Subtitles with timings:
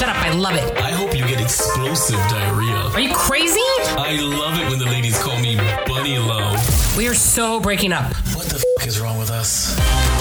[0.00, 0.16] Shut up.
[0.16, 0.78] I love it.
[0.78, 2.74] I hope you get explosive diarrhea.
[2.94, 3.60] Are you crazy?
[3.98, 6.56] I love it when the ladies call me Bunny Love.
[6.96, 8.10] We are so breaking up.
[8.34, 9.76] What the f is wrong with us?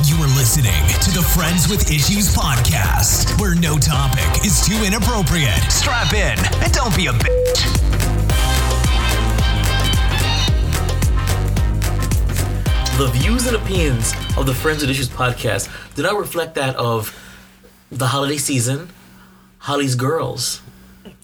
[0.06, 5.64] You are listening to the Friends with Issues podcast, where no topic is too inappropriate.
[5.72, 7.64] Strap in and don't be a bitch.
[12.98, 17.18] The views and opinions of the Friends with Issues podcast do not reflect that of
[17.90, 18.90] the holiday season,
[19.60, 20.62] Holly's girls,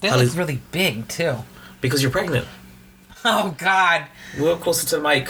[0.00, 1.36] They How look really big too.
[1.80, 2.46] because you're pregnant.
[3.24, 4.04] Oh God.
[4.38, 5.28] We're closer to the mic.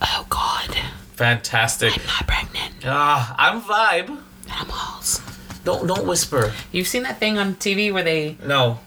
[0.00, 0.70] Oh God.
[1.16, 1.92] Fantastic.
[1.98, 2.74] I'm not pregnant.
[2.84, 4.08] Ah, I'm vibe.
[4.50, 5.20] I'm Halls.
[5.64, 6.52] Don't don't whisper.
[6.72, 8.36] You've seen that thing on TV where they.
[8.44, 8.80] No.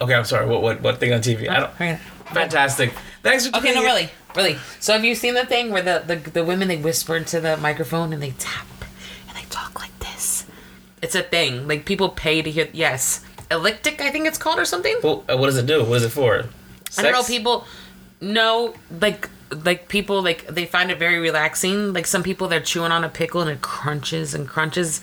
[0.00, 0.46] Okay, I'm sorry.
[0.46, 1.48] What what what thing on TV?
[1.48, 1.98] I don't.
[2.32, 2.92] Fantastic.
[3.22, 4.56] Thanks for Okay, no, really, really.
[4.80, 7.56] So have you seen the thing where the, the the women they whisper into the
[7.58, 8.66] microphone and they tap
[9.28, 9.99] and they talk like this?
[11.02, 11.66] It's a thing.
[11.66, 12.68] Like people pay to hear.
[12.72, 14.96] Yes, elliptic, I think it's called or something.
[15.02, 15.84] Well, uh, what does it do?
[15.84, 16.44] What is it for?
[16.98, 17.22] I don't know.
[17.22, 17.66] People,
[18.20, 19.28] no, like
[19.64, 21.92] like people like they find it very relaxing.
[21.92, 25.00] Like some people they're chewing on a pickle and it crunches and crunches.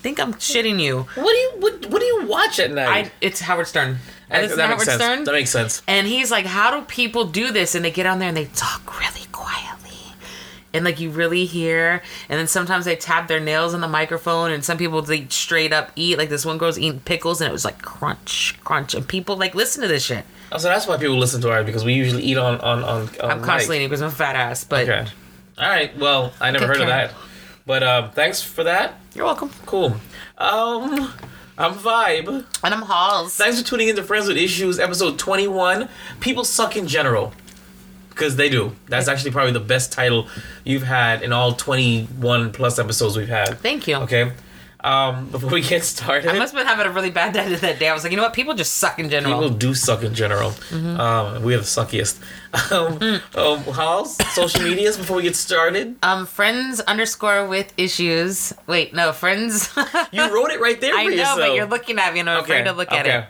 [0.00, 1.06] think I'm shitting you.
[1.14, 3.06] What do you what, what do you watch at night?
[3.06, 3.98] I it's Howard Stern.
[4.30, 5.02] I that listen makes Howard sense.
[5.02, 5.24] Stern.
[5.24, 5.82] That makes sense.
[5.86, 7.74] And he's like, How do people do this?
[7.74, 9.83] And they get on there and they talk really quietly.
[10.74, 14.50] And like you really hear, and then sometimes they tap their nails on the microphone,
[14.50, 16.18] and some people they straight up eat.
[16.18, 19.54] Like this one girl's eating pickles, and it was like crunch, crunch, and people like
[19.54, 20.24] listen to this shit.
[20.50, 23.08] Oh, so that's why people listen to ours because we usually eat on on on.
[23.22, 25.06] on I'm constantly eating because I'm a fat ass, but Okay.
[25.56, 25.96] All right.
[25.96, 26.82] Well, I never heard care.
[26.82, 27.14] of that,
[27.64, 28.98] but um, thanks for that.
[29.14, 29.50] you're welcome.
[29.66, 29.94] Cool.
[30.36, 31.12] Um,
[31.56, 32.26] I'm Vibe.
[32.64, 33.36] And I'm Halls.
[33.36, 35.88] Thanks for tuning in to Friends with Issues, episode 21.
[36.18, 37.32] People suck in general.
[38.14, 38.74] Because they do.
[38.88, 40.28] That's actually probably the best title
[40.64, 43.58] you've had in all 21 plus episodes we've had.
[43.60, 43.96] Thank you.
[43.96, 44.32] Okay.
[44.80, 47.78] Um, before we get started, I must have been having a really bad day that
[47.78, 47.88] day.
[47.88, 48.34] I was like, you know what?
[48.34, 49.40] People just suck in general.
[49.40, 50.50] people do suck in general.
[50.50, 51.00] Mm-hmm.
[51.00, 52.20] Um, we are the suckiest.
[52.70, 53.36] Um, Mm.
[53.36, 55.96] um, how's social medias before we get started?
[56.04, 58.52] um, friends underscore with issues.
[58.68, 59.74] Wait, no, friends.
[60.12, 61.38] You wrote it right there I know, yourself.
[61.40, 63.24] but you're looking at me and I'm afraid to look at it.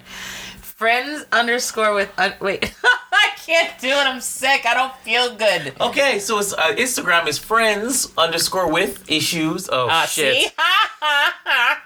[0.60, 2.74] Friends underscore with un- wait.
[3.44, 4.06] I can't do it.
[4.06, 4.64] I'm sick.
[4.66, 5.74] I don't feel good.
[5.80, 9.68] Okay, so it's uh, Instagram is friends underscore with issues.
[9.70, 10.52] Oh Uh, shit!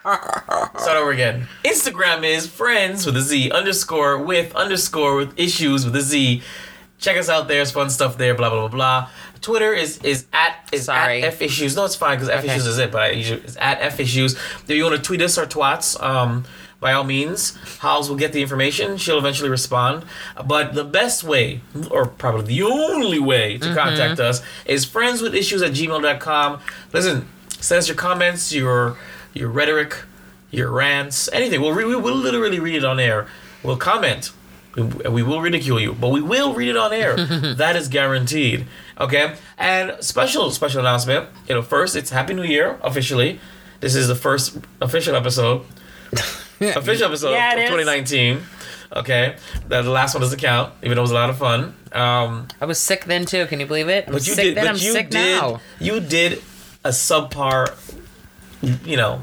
[0.05, 1.49] Start over again.
[1.65, 6.43] Instagram is friends with a Z underscore with underscore with issues with a Z.
[6.99, 7.49] Check us out.
[7.49, 7.57] There.
[7.59, 8.35] There's fun stuff there.
[8.35, 9.11] Blah blah blah blah.
[9.41, 11.23] Twitter is is at is Sorry.
[11.23, 11.77] at f issues.
[11.77, 12.53] No, it's fine because f Okay.
[12.55, 12.91] issues is it.
[12.93, 14.35] But I usually it's at f issues.
[14.35, 16.45] If you want to tweet us or twats, um,
[16.81, 18.97] by all means, Halls will get the information.
[18.99, 20.05] She'll eventually respond.
[20.47, 23.77] But the best way, or probably the only way to Mm-hmm.
[23.77, 26.61] contact us, is friendswithissues at gmail.com.
[26.93, 28.97] Listen, send us your comments, your
[29.35, 29.97] your rhetoric,
[30.51, 31.61] your rants, anything.
[31.61, 33.27] We'll, re- we will literally read it on air.
[33.63, 34.31] We'll comment.
[34.77, 37.17] We, we will ridicule you, but we will read it on air.
[37.57, 38.67] that is guaranteed.
[39.01, 39.35] Okay?
[39.59, 41.29] And special, special announcement.
[41.49, 43.41] You know, first, it's Happy New Year, officially.
[43.81, 45.65] This is the first official episode.
[46.77, 47.71] official episode Yeah, it of is.
[47.87, 48.41] 2019.
[48.97, 49.37] Okay?
[49.69, 51.75] The the last one doesn't count, even though it was a lot of fun.
[51.93, 53.47] Um, I was sick then too.
[53.47, 54.09] Can you believe it?
[54.09, 54.65] I was but you sick did, then.
[54.65, 55.61] but I'm you sick did, now.
[55.79, 56.43] you did
[56.85, 57.75] a subpar,
[58.87, 59.23] you know,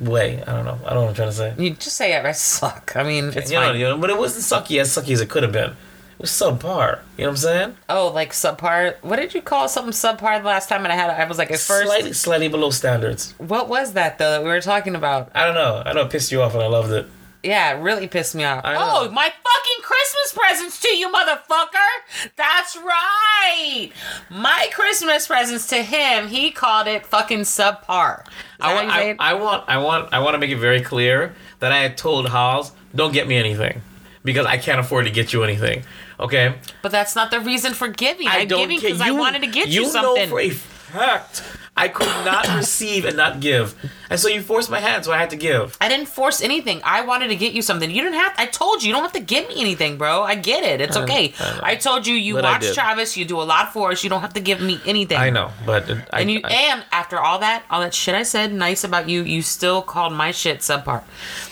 [0.00, 0.42] way.
[0.46, 0.78] I don't know.
[0.84, 1.54] I don't know what I'm trying to say.
[1.58, 2.24] You just say it.
[2.24, 2.92] I suck.
[2.96, 3.78] I mean, it's you know, fine.
[3.78, 5.74] you know, but it wasn't sucky as sucky as it could have been.
[6.14, 7.00] It was subpar.
[7.16, 7.76] You know what I'm saying?
[7.88, 8.96] Oh, like subpar.
[9.02, 10.84] What did you call something subpar the last time?
[10.84, 11.10] And I had.
[11.10, 13.34] I was like, at first, Slightly, slightly below standards.
[13.38, 15.30] what was that though that we were talking about?
[15.34, 15.82] I don't know.
[15.84, 17.06] I know it pissed you off, and I loved it.
[17.42, 18.62] Yeah, it really pissed me off.
[18.64, 22.30] Oh, my fucking Christmas presents to you, motherfucker!
[22.36, 23.90] That's right!
[24.30, 28.24] My Christmas presents to him, he called it fucking subpar.
[28.60, 29.16] I want, I.
[29.18, 32.28] I want, I want, I want to make it very clear that I had told
[32.30, 33.82] Halls, don't get me anything,
[34.24, 35.84] because I can't afford to get you anything.
[36.18, 36.54] Okay?
[36.82, 38.28] but that's not the reason for giving.
[38.28, 40.24] I am giving because I wanted to get you, you something.
[40.24, 40.50] know for a
[40.94, 41.42] fact
[41.76, 43.74] I could not receive and not give,
[44.08, 45.76] and so you forced my hand, so I had to give.
[45.80, 46.80] I didn't force anything.
[46.84, 47.90] I wanted to get you something.
[47.90, 48.32] You didn't have.
[48.38, 50.22] I told you, you don't have to give me anything, bro.
[50.22, 50.80] I get it.
[50.80, 51.34] It's okay.
[51.38, 51.72] I.
[51.72, 52.72] I, told you, you But watch.
[52.72, 53.16] Travis.
[53.16, 54.04] You do a lot for us.
[54.04, 55.18] You don't have to give me anything.
[55.18, 58.52] I know, but I, And you and after all that, all that shit I said
[58.52, 61.02] nice about you, you still called my shit subpar.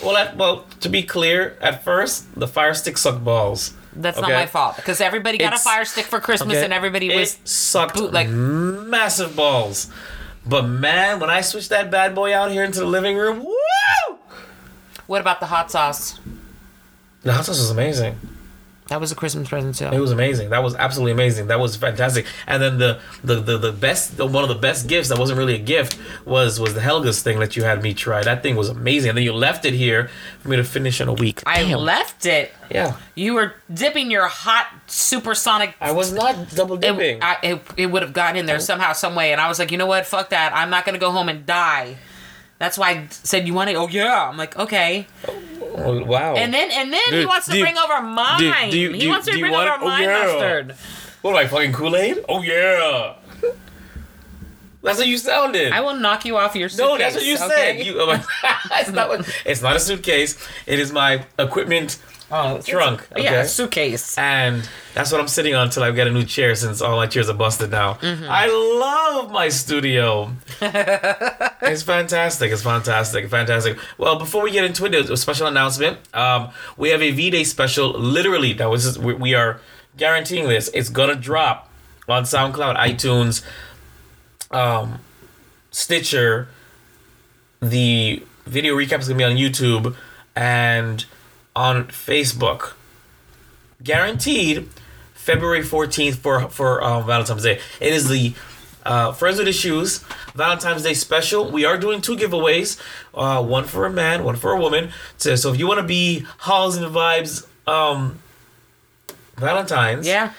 [0.01, 3.73] well, at, well, to be clear, at first the fire stick sucked balls.
[3.95, 6.63] That's not my fault because everybody got It's- a fire stick for Christmas Okay?
[6.65, 7.37] and everybody it was.
[7.45, 8.29] sucked bootleg.
[8.29, 9.87] massive balls.
[10.45, 14.17] But man, when I switched that bad boy out here into the living room, woo!
[15.07, 16.19] What about the hot sauce?
[17.23, 18.17] The hot sauce was amazing.
[18.93, 19.85] That was a Christmas present too.
[19.85, 20.51] It was amazing.
[20.51, 21.47] That was absolutely amazing.
[21.47, 22.27] That was fantastic.
[22.45, 25.39] And then the the the, the best the, one of the best gifts that wasn't
[25.39, 28.21] really a gift was was the Helga's thing that you had me try.
[28.21, 29.09] That thing was amazing.
[29.09, 30.11] And then you left it here
[30.41, 31.41] for me to finish in a week.
[31.43, 31.79] I Damn.
[31.79, 32.51] left it.
[32.69, 32.97] Yeah.
[33.15, 35.73] You were dipping your hot supersonic.
[35.81, 37.17] I was not double dipping.
[37.17, 39.57] It, I, it, it would have gotten in there somehow, some way, and I was
[39.57, 40.05] like, you know what?
[40.05, 40.53] Fuck that.
[40.53, 41.97] I'm not gonna go home and die.
[42.59, 43.75] That's why I said you want to.
[43.75, 44.29] Oh yeah.
[44.29, 45.07] I'm like okay.
[45.27, 45.41] Oh,
[45.75, 46.35] Oh, wow.
[46.35, 48.39] And then and then he wants to do you- bring over mine.
[48.39, 49.81] do- do you- do he wants to bring want over it?
[49.81, 50.23] Oh, my yeah.
[50.25, 50.75] mustard.
[51.21, 52.23] what am I fucking Kool Aid?
[52.29, 53.15] Oh yeah.
[54.83, 55.71] That's what you sounded.
[55.71, 56.85] I will knock you off your suitcase.
[56.85, 57.47] no, that's what you okay?
[57.47, 57.85] said.
[57.85, 58.23] You, oh my-
[58.81, 59.07] it's not.
[59.07, 60.37] What, it's not a suitcase.
[60.65, 61.99] It is my equipment
[62.33, 63.07] oh, trunk.
[63.11, 63.23] Okay.
[63.23, 64.17] Yeah, suitcase.
[64.17, 67.07] and that's what I'm sitting on until I get a new chair since all my
[67.07, 67.93] chairs are busted now.
[67.95, 68.25] Mm-hmm.
[68.27, 70.31] I love my studio.
[70.61, 72.51] it's fantastic.
[72.51, 73.29] It's fantastic.
[73.29, 73.77] Fantastic.
[73.97, 75.99] Well, before we get into it, a special announcement.
[76.13, 77.91] Um, we have a V Day special.
[77.91, 79.61] Literally, that was just, we, we are
[79.97, 80.69] guaranteeing this.
[80.73, 81.69] It's gonna drop
[82.07, 83.43] on SoundCloud, iTunes,
[84.51, 84.99] um,
[85.71, 86.47] Stitcher.
[87.61, 89.95] The video recap is gonna be on YouTube
[90.35, 91.05] and
[91.55, 92.73] on Facebook
[93.83, 94.69] guaranteed
[95.13, 97.59] February 14th for for um, Valentine's Day.
[97.79, 98.33] It is the
[98.85, 99.99] uh, Friends with Issues
[100.35, 101.51] Valentine's Day special.
[101.51, 102.79] We are doing two giveaways,
[103.13, 104.91] uh, one for a man, one for a woman.
[105.17, 108.19] So, so if you want to be Halls and Vibes um,
[109.37, 110.33] Valentine's, Yeah.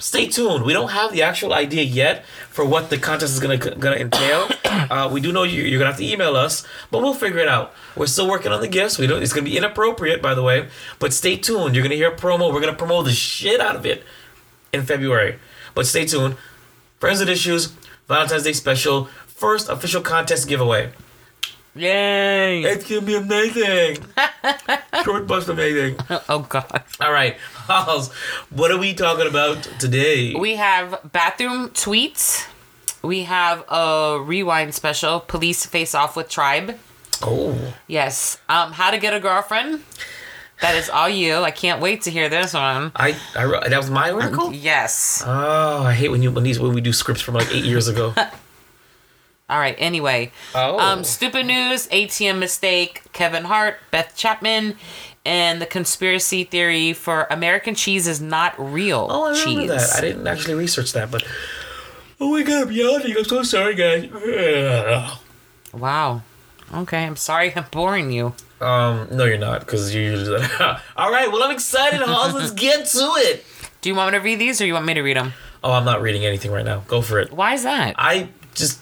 [0.00, 0.64] Stay tuned.
[0.64, 4.48] We don't have the actual idea yet for what the contest is gonna gonna entail.
[4.90, 7.48] Uh, we do know you, you're gonna have to email us, but we'll figure it
[7.48, 7.72] out.
[7.94, 8.98] We're still working on the gifts.
[8.98, 9.22] We don't.
[9.22, 10.68] It's gonna be inappropriate, by the way.
[10.98, 11.74] But stay tuned.
[11.74, 12.52] You're gonna hear a promo.
[12.52, 14.04] We're gonna promote the shit out of it
[14.72, 15.38] in February.
[15.74, 16.36] But stay tuned.
[16.98, 17.72] Friends with Issues
[18.08, 19.04] Valentine's Day special.
[19.26, 20.92] First official contest giveaway.
[21.76, 22.62] Yay.
[22.62, 23.98] It's gonna be amazing.
[25.04, 25.96] Short bust amazing.
[26.28, 26.82] oh god.
[27.00, 28.12] All right, Halls.
[28.50, 30.34] What are we talking about today?
[30.34, 32.46] We have bathroom tweets.
[33.02, 35.20] We have a rewind special.
[35.20, 36.78] Police face off with tribe.
[37.22, 37.56] oh.
[37.86, 38.38] Yes.
[38.48, 39.82] Um, how to get a girlfriend.
[40.60, 41.36] That is all you.
[41.36, 42.92] I can't wait to hear this one.
[42.94, 44.52] I, I wrote- that was my article.
[44.52, 45.22] Yes.
[45.24, 47.88] Oh, I hate when you when these when we do scripts from like eight years
[47.88, 48.12] ago.
[49.50, 49.74] All right.
[49.78, 50.32] Anyway.
[50.54, 50.78] Oh.
[50.78, 51.86] Um, stupid news.
[51.88, 53.02] ATM mistake.
[53.12, 53.78] Kevin Hart.
[53.90, 54.76] Beth Chapman.
[55.26, 59.46] And the conspiracy theory for American cheese is not real Oh, I cheese.
[59.46, 59.96] remember that.
[59.98, 61.22] I didn't actually research that, but
[62.18, 63.14] oh my god, I'm yawning.
[63.18, 64.08] I'm so sorry, guys.
[65.74, 66.22] Wow.
[66.72, 67.04] Okay.
[67.04, 68.32] I'm sorry I'm boring you.
[68.60, 70.80] Um, no, you're not, because you usually do that.
[70.96, 72.34] All right, well, I'm excited, Halls.
[72.34, 73.44] Let's get to it.
[73.80, 75.32] Do you want me to read these or you want me to read them?
[75.64, 76.80] Oh, I'm not reading anything right now.
[76.86, 77.32] Go for it.
[77.32, 77.94] Why is that?
[77.98, 78.80] I just,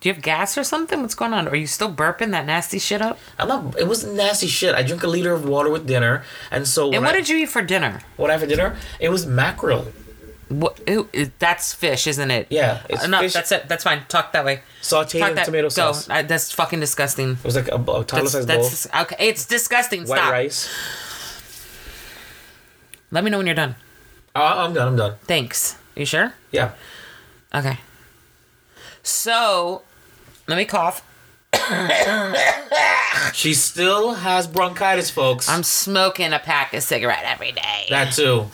[0.00, 1.02] Do you have gas or something?
[1.02, 1.46] What's going on?
[1.48, 3.18] Are you still burping that nasty shit up?
[3.38, 3.78] I'm not.
[3.78, 4.74] It was nasty shit.
[4.74, 7.36] I drink a liter of water with dinner, and so And what I, did you
[7.36, 8.00] eat for dinner?
[8.16, 8.76] what I had for dinner?
[8.98, 9.88] It was mackerel.
[10.48, 10.80] What?
[10.88, 12.46] Ew, it- that's fish, isn't it?
[12.50, 13.20] Yeah, it's uh, Enough.
[13.20, 13.32] fish.
[13.34, 13.68] That's it.
[13.68, 14.02] That's fine.
[14.08, 14.62] Talk that way.
[14.82, 15.44] Sauteed Talk in that.
[15.44, 15.68] tomato Go.
[15.68, 16.08] sauce.
[16.08, 17.32] I, that's fucking disgusting.
[17.32, 18.62] It was like a, a toddler-sized bowl.
[18.62, 19.16] that's okay.
[19.28, 20.06] It's disgusting.
[20.08, 20.32] White Stop.
[20.32, 20.70] rice.
[23.10, 23.76] Let me know when you're done.
[24.34, 24.88] Oh, I'm done.
[24.88, 25.14] I'm done.
[25.24, 25.76] Thanks.
[25.94, 26.32] You sure?
[26.52, 26.72] Yeah.
[27.54, 27.78] Okay.
[29.02, 29.82] So,
[30.50, 31.02] let me cough.
[33.32, 35.48] She still has bronchitis, folks.
[35.48, 37.86] I'm smoking a pack of cigarette every day.
[37.90, 38.46] that too.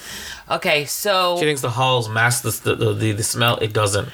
[0.51, 3.57] Okay, so She thinks the halls mask the the, the the smell.
[3.59, 4.09] It doesn't.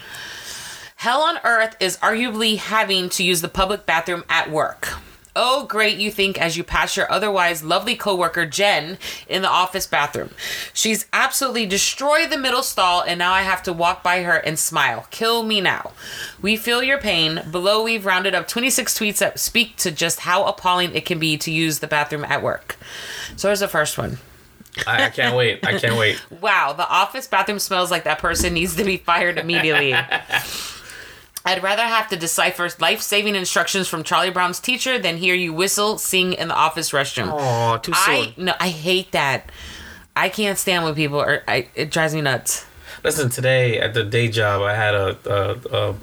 [0.96, 4.94] Hell on Earth is arguably having to use the public bathroom at work.
[5.34, 9.86] Oh, great, you think as you pass your otherwise lovely coworker Jen in the office
[9.86, 10.31] bathroom.
[10.74, 14.58] She's absolutely destroyed the middle stall, and now I have to walk by her and
[14.58, 15.06] smile.
[15.10, 15.93] Kill me now.
[16.43, 17.43] We feel your pain.
[17.51, 21.39] Below, we've rounded up 26 tweets that speak to just how appalling it can be
[21.39, 22.77] to use the bathroom at work.
[23.36, 24.19] So here's the first one.
[24.86, 25.67] I, I can't wait.
[25.67, 26.20] I can't wait.
[26.43, 29.94] Wow, the office bathroom smells like that person needs to be fired immediately.
[31.44, 35.53] I'd rather have to decipher life saving instructions from Charlie Brown's teacher than hear you
[35.53, 37.29] whistle, sing in the office restroom.
[37.32, 38.15] Oh, too soon.
[38.15, 39.51] I no, I hate that.
[40.15, 41.43] I can't stand when people are.
[41.49, 42.67] I, it drives me nuts.
[43.03, 45.94] Listen, today at the day job, I had a, a, a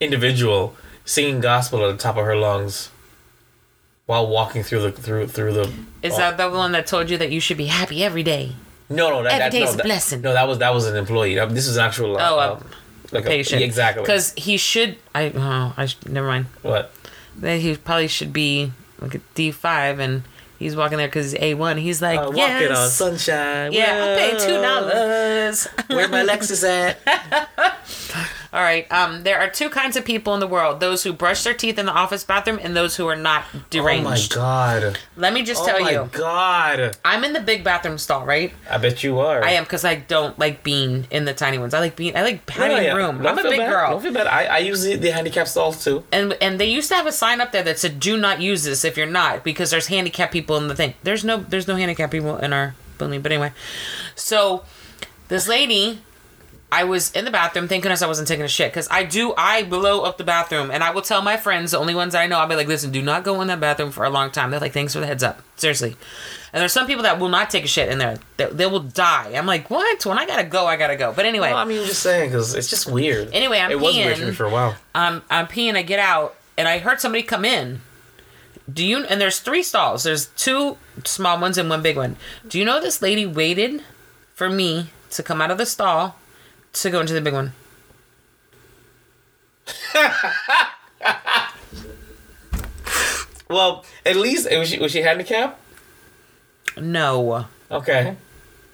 [0.00, 2.90] individual singing gospel at the top of her lungs
[4.06, 5.72] while walking through the through through the.
[6.02, 8.52] Is oh, that the one that told you that you should be happy every day?
[8.90, 10.20] no no that, every that, day no, a that- blessing.
[10.20, 11.36] No, that was that was an employee.
[11.54, 12.18] This is an actual.
[12.18, 12.68] Uh, Oh, um,
[13.14, 13.62] like Patient.
[13.62, 14.02] A, exactly.
[14.02, 14.96] Because he should.
[15.14, 15.32] I.
[15.34, 15.86] Oh, I.
[15.86, 16.46] sh- Never mind.
[16.62, 16.92] what?
[17.38, 20.22] That he probably should be like a D five, and
[20.58, 21.76] he's walking there because he's A one.
[21.78, 22.60] He's like, Uh, yes.
[22.62, 23.72] Walking on sunshine.
[23.72, 25.66] Yeah, I'll pay two dollars.
[25.88, 26.98] Where my Lexus at?
[28.54, 28.90] All right.
[28.92, 31.76] Um, there are two kinds of people in the world: those who brush their teeth
[31.76, 34.06] in the office bathroom, and those who are not deranged.
[34.06, 34.98] Oh my god.
[35.16, 35.98] Let me just Oh tell you.
[35.98, 36.96] Oh my god.
[37.04, 38.52] I'm in the big bathroom stall, right?
[38.70, 39.42] I bet you are.
[39.42, 41.74] I am because I don't like being in the tiny ones.
[41.74, 42.16] I like being.
[42.16, 42.94] I like having yeah.
[42.94, 43.18] room.
[43.20, 43.70] Don't I'm a big bad.
[43.70, 43.90] girl.
[43.90, 44.28] Don't feel bad.
[44.28, 46.04] I, I use the, the handicap stalls too.
[46.12, 48.62] and and they used to have a sign up there that said "Do not use
[48.62, 50.94] this if you're not," because there's handicapped people in the thing.
[51.02, 53.52] There's no there's no handicapped people in our building, but anyway.
[54.14, 54.64] So
[55.26, 56.02] this lady,
[56.74, 57.68] I was in the bathroom.
[57.68, 60.72] Thank goodness I wasn't taking a shit because I do I blow up the bathroom,
[60.72, 62.90] and I will tell my friends, the only ones I know, I'll be like, listen,
[62.90, 64.50] do not go in that bathroom for a long time.
[64.50, 65.94] They're like, thanks for the heads up, seriously.
[66.52, 68.18] And there's some people that will not take a shit in there.
[68.38, 69.34] They, they will die.
[69.36, 70.04] I'm like, what?
[70.04, 71.12] When I gotta go, I gotta go.
[71.12, 73.32] But anyway, Well, I mean, I'm just saying because it's just weird.
[73.32, 74.26] Anyway, I'm it was weird for peeing.
[74.26, 74.74] me for a while.
[74.96, 75.76] I'm I'm peeing.
[75.76, 77.82] I get out, and I heard somebody come in.
[78.72, 79.04] Do you?
[79.04, 80.02] And there's three stalls.
[80.02, 82.16] There's two small ones and one big one.
[82.48, 83.82] Do you know this lady waited
[84.34, 86.16] for me to come out of the stall
[86.74, 87.52] to go into the big one?
[93.48, 95.60] Well, at least was she was she handicapped?
[96.80, 98.16] No, Okay.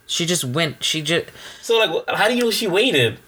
[0.07, 0.83] she just went.
[0.85, 1.27] She just
[1.61, 3.19] So like, how do you know she waited?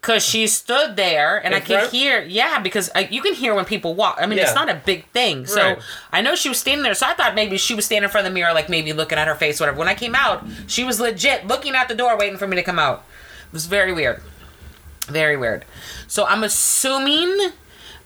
[0.00, 3.54] Cause she stood there and I In could hear, yeah, because uh, you can hear
[3.56, 4.18] when people walk.
[4.20, 5.46] I mean, it's not a big thing.
[5.46, 5.78] So Right.
[6.12, 6.94] I know she was standing there.
[6.94, 9.18] So I thought maybe she was standing in front of the mirror, like maybe looking
[9.18, 9.78] at her face, whatever.
[9.78, 12.62] When I came out, she was legit looking at the door, waiting for me to
[12.62, 13.04] come out.
[13.46, 14.22] It was very weird,
[15.06, 15.64] very weird.
[16.06, 17.50] So I'm assuming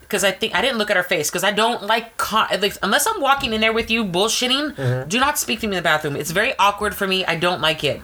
[0.01, 2.75] because I think I didn't look at her face because I don't like, con- like
[2.83, 4.75] unless I'm walking in there with you bullshitting.
[4.75, 5.07] Mm-hmm.
[5.09, 6.17] Do not speak to me in the bathroom.
[6.17, 7.23] It's very awkward for me.
[7.25, 8.01] I don't like it.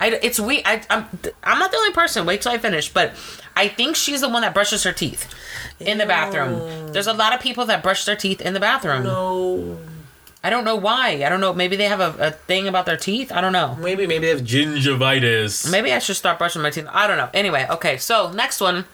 [0.00, 0.62] I, it's we.
[0.64, 1.06] I, I'm.
[1.44, 2.26] I'm not the only person.
[2.26, 2.92] Wait till I finish.
[2.92, 3.12] But
[3.54, 5.32] I think she's the one that brushes her teeth
[5.78, 6.92] in the bathroom.
[6.92, 9.04] There's a lot of people that brush their teeth in the bathroom.
[9.04, 9.78] No.
[10.44, 11.22] I don't know why.
[11.24, 11.52] I don't know.
[11.52, 13.30] Maybe they have a, a thing about their teeth.
[13.30, 13.76] I don't know.
[13.76, 15.70] Maybe maybe they have gingivitis.
[15.70, 16.86] Maybe I should start brushing my teeth.
[16.90, 17.28] I don't know.
[17.32, 17.96] Anyway, okay.
[17.96, 18.84] So next one.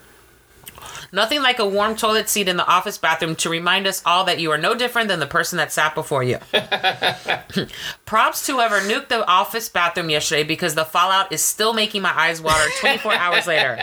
[1.10, 4.40] Nothing like a warm toilet seat in the office bathroom to remind us all that
[4.40, 6.36] you are no different than the person that sat before you.
[8.04, 12.12] Props to whoever nuked the office bathroom yesterday because the fallout is still making my
[12.14, 13.78] eyes water 24 hours later.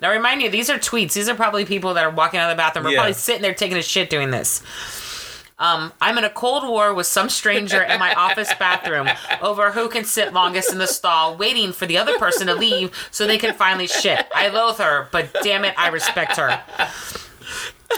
[0.00, 1.12] Now, remind you, these are tweets.
[1.14, 2.96] These are probably people that are walking out of the bathroom or Yeah.
[2.98, 4.60] probably sitting there taking a shit doing this.
[5.58, 9.08] Um, I'm in a cold war with some stranger in my office bathroom
[9.40, 12.92] over who can sit longest in the stall, waiting for the other person to leave
[13.12, 14.26] so they can finally shit.
[14.34, 16.60] I loathe her, but damn it, I respect her.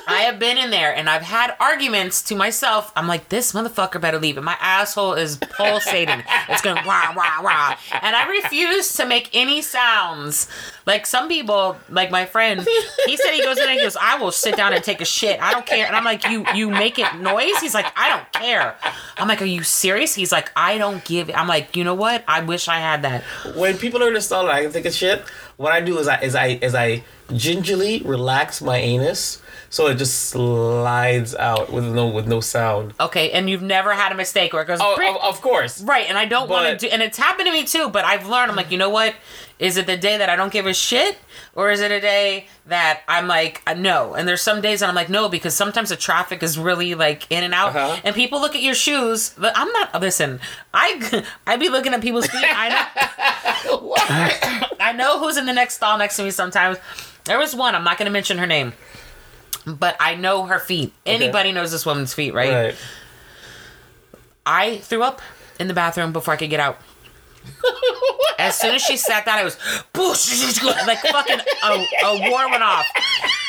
[0.08, 2.92] I have been in there and I've had arguments to myself.
[2.96, 4.36] I'm like, this motherfucker better leave.
[4.36, 6.22] And my asshole is pulsating.
[6.48, 7.76] It's going wah, wah, wah.
[7.90, 10.48] And I refuse to make any sounds.
[10.86, 12.60] Like some people, like my friend,
[13.06, 15.04] he said he goes in and he goes, I will sit down and take a
[15.04, 15.42] shit.
[15.42, 15.86] I don't care.
[15.86, 17.58] And I'm like, you you make it noise?
[17.60, 18.76] He's like, I don't care.
[19.16, 20.14] I'm like, are you serious?
[20.14, 22.22] He's like, I don't give I'm like, you know what?
[22.28, 23.24] I wish I had that.
[23.56, 25.24] when people are in stall and I can take a shit,
[25.56, 27.02] what I do is I is I is I
[27.34, 32.94] gingerly relax my anus so it just slides out with no with no sound.
[33.00, 35.80] Okay, and you've never had a mistake where it goes Oh, of, of course.
[35.82, 37.88] Right, and I don't want to do, and it's happened to me too.
[37.90, 39.14] But I've learned, I'm like, you know what?
[39.58, 41.16] Is it the day that I don't give a shit,
[41.54, 44.12] or is it a day that I'm like, uh, no?
[44.14, 47.26] And there's some days that I'm like, no, because sometimes the traffic is really like
[47.30, 48.00] in and out, Uh-huh.
[48.04, 49.34] and people look at your shoes.
[49.38, 49.98] But I'm not.
[50.00, 50.40] Listen,
[50.74, 52.44] I I be looking at people's feet.
[52.44, 53.94] I know.
[54.80, 56.30] I know who's in the next stall next to me.
[56.30, 56.78] Sometimes
[57.24, 57.74] there was one.
[57.74, 58.72] I'm not going to mention her name,
[59.66, 60.92] but I know her feet.
[61.04, 62.74] Anybody knows this woman's feet, Right.
[64.46, 65.20] I threw up
[65.58, 66.78] in the bathroom before I could get out.
[68.38, 69.56] As soon as she sat down, I was
[70.86, 72.86] like fucking a, a war went off.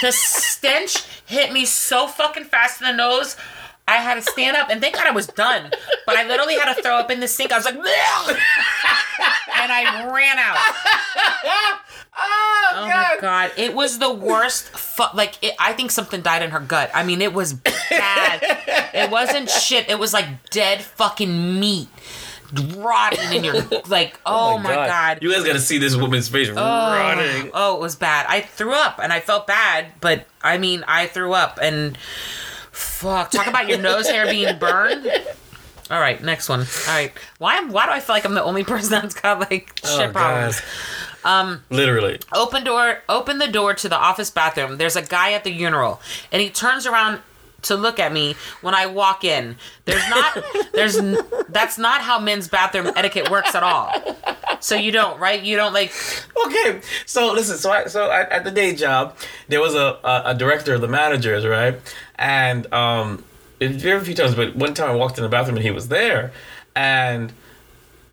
[0.02, 3.36] The stench hit me so fucking fast in the nose.
[3.88, 5.72] I had to stand up, and thank God I was done.
[6.06, 7.52] But I literally had to throw up in the sink.
[7.52, 8.30] I was like, "Bleh!"
[9.56, 10.58] and I ran out.
[12.18, 14.70] Oh, Oh my god, it was the worst.
[14.70, 16.92] Fu- like it, I think something died in her gut.
[16.94, 18.40] I mean, it was bad.
[18.94, 19.90] it wasn't shit.
[19.90, 21.88] It was like dead fucking meat,
[22.76, 24.20] rotting in your like.
[24.26, 25.20] Oh, my oh god.
[25.22, 27.52] You guys gotta see this woman's face oh, running.
[27.54, 28.26] Oh, it was bad.
[28.28, 31.98] I threw up and I felt bad, but I mean, I threw up and
[32.72, 33.32] fuck.
[33.32, 35.10] Talk about your nose hair being burned.
[35.90, 36.62] All right, next one.
[36.62, 37.62] All right, why?
[37.64, 40.12] Why do I feel like I'm the only person that's got like oh, shit Oh,
[40.12, 40.62] problems?
[41.28, 41.60] God.
[41.70, 42.20] Literally.
[42.34, 46.00] open door open the door to the office bathroom there's a guy at the urinal
[46.32, 47.20] and he turns around
[47.64, 49.56] to look at me when i walk in
[49.86, 50.38] there's not
[50.74, 51.18] there's n-
[51.50, 53.92] that's not how men's bathroom etiquette works at all
[54.60, 55.92] so you don't right you don't like
[56.46, 57.58] Okay, so listen.
[57.58, 59.18] So I, so at, at the day job,
[59.50, 61.76] there was a, a a director of the managers, right?
[62.16, 63.24] And um,
[63.60, 65.90] it very few times, but one time I walked in the bathroom and he was
[65.90, 66.32] there,
[66.74, 67.34] and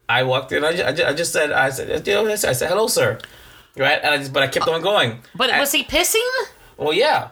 [0.09, 0.65] I walked in.
[0.65, 3.19] I just, I just, I just said, I said, you know, I said, hello, sir.
[3.77, 4.01] right?
[4.03, 5.21] And I just, but I kept on going.
[5.35, 6.29] But And- was he pissing?
[6.77, 7.29] Well, yeah.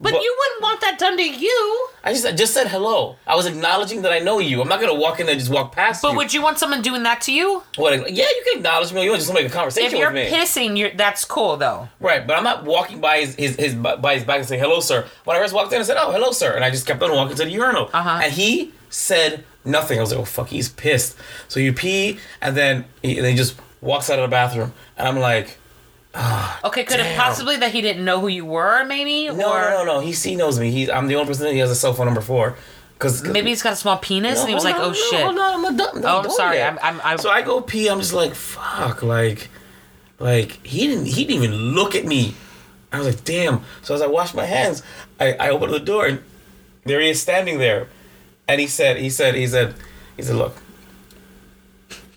[0.00, 1.88] But, But- you wouldn't want that done to you.
[2.02, 3.14] I just I just said hello.
[3.24, 4.60] I was acknowledging that I know you.
[4.60, 6.08] I'm not gonna walk in there and just walk past you.
[6.08, 6.18] But you.
[6.18, 7.62] would you want someone doing that to you?
[7.76, 9.04] What, yeah, you can acknowledge me.
[9.04, 11.56] You want just make a If conversation you're with me, pissing, you're pissing, that's cool
[11.56, 11.88] though.
[12.00, 12.26] right?
[12.26, 15.06] But I'm not walking by his, his his by his back and saying hello, sir.
[15.24, 17.12] When I first walked in, I said, "Oh, hello, sir," and I just kept on
[17.12, 17.88] walking to the urinal.
[17.94, 18.20] Uh-huh.
[18.24, 19.98] And he said nothing.
[19.98, 21.16] I was like, "Oh fuck, he's pissed."
[21.48, 25.08] So you pee, and then he, and he just walks out of the bathroom, and
[25.08, 25.58] I'm like,
[26.14, 29.28] oh, Okay, could it possibly that he didn't know who you were, maybe?
[29.28, 30.70] "No, or no, no, no." He he knows me.
[30.70, 32.56] He I'm the only person that he has a cell phone number for.
[32.98, 35.10] Cause, maybe he's got a small penis and he was like, hold "Oh on, no,
[35.10, 36.62] shit." hold on, I'm not done- I'm Oh, I'm sorry.
[36.62, 37.88] I'm, I'm, I'm So I go pee.
[37.88, 39.48] I'm just like, fuck, like,
[40.20, 42.36] like he didn't he didn't even look at me.
[42.92, 43.62] I was like, damn.
[43.82, 44.84] So as I wash my hands,
[45.18, 46.22] I, I open the door and
[46.84, 47.88] there he is standing there,
[48.52, 49.74] and he said, he said, he said,
[50.16, 50.54] he said, look,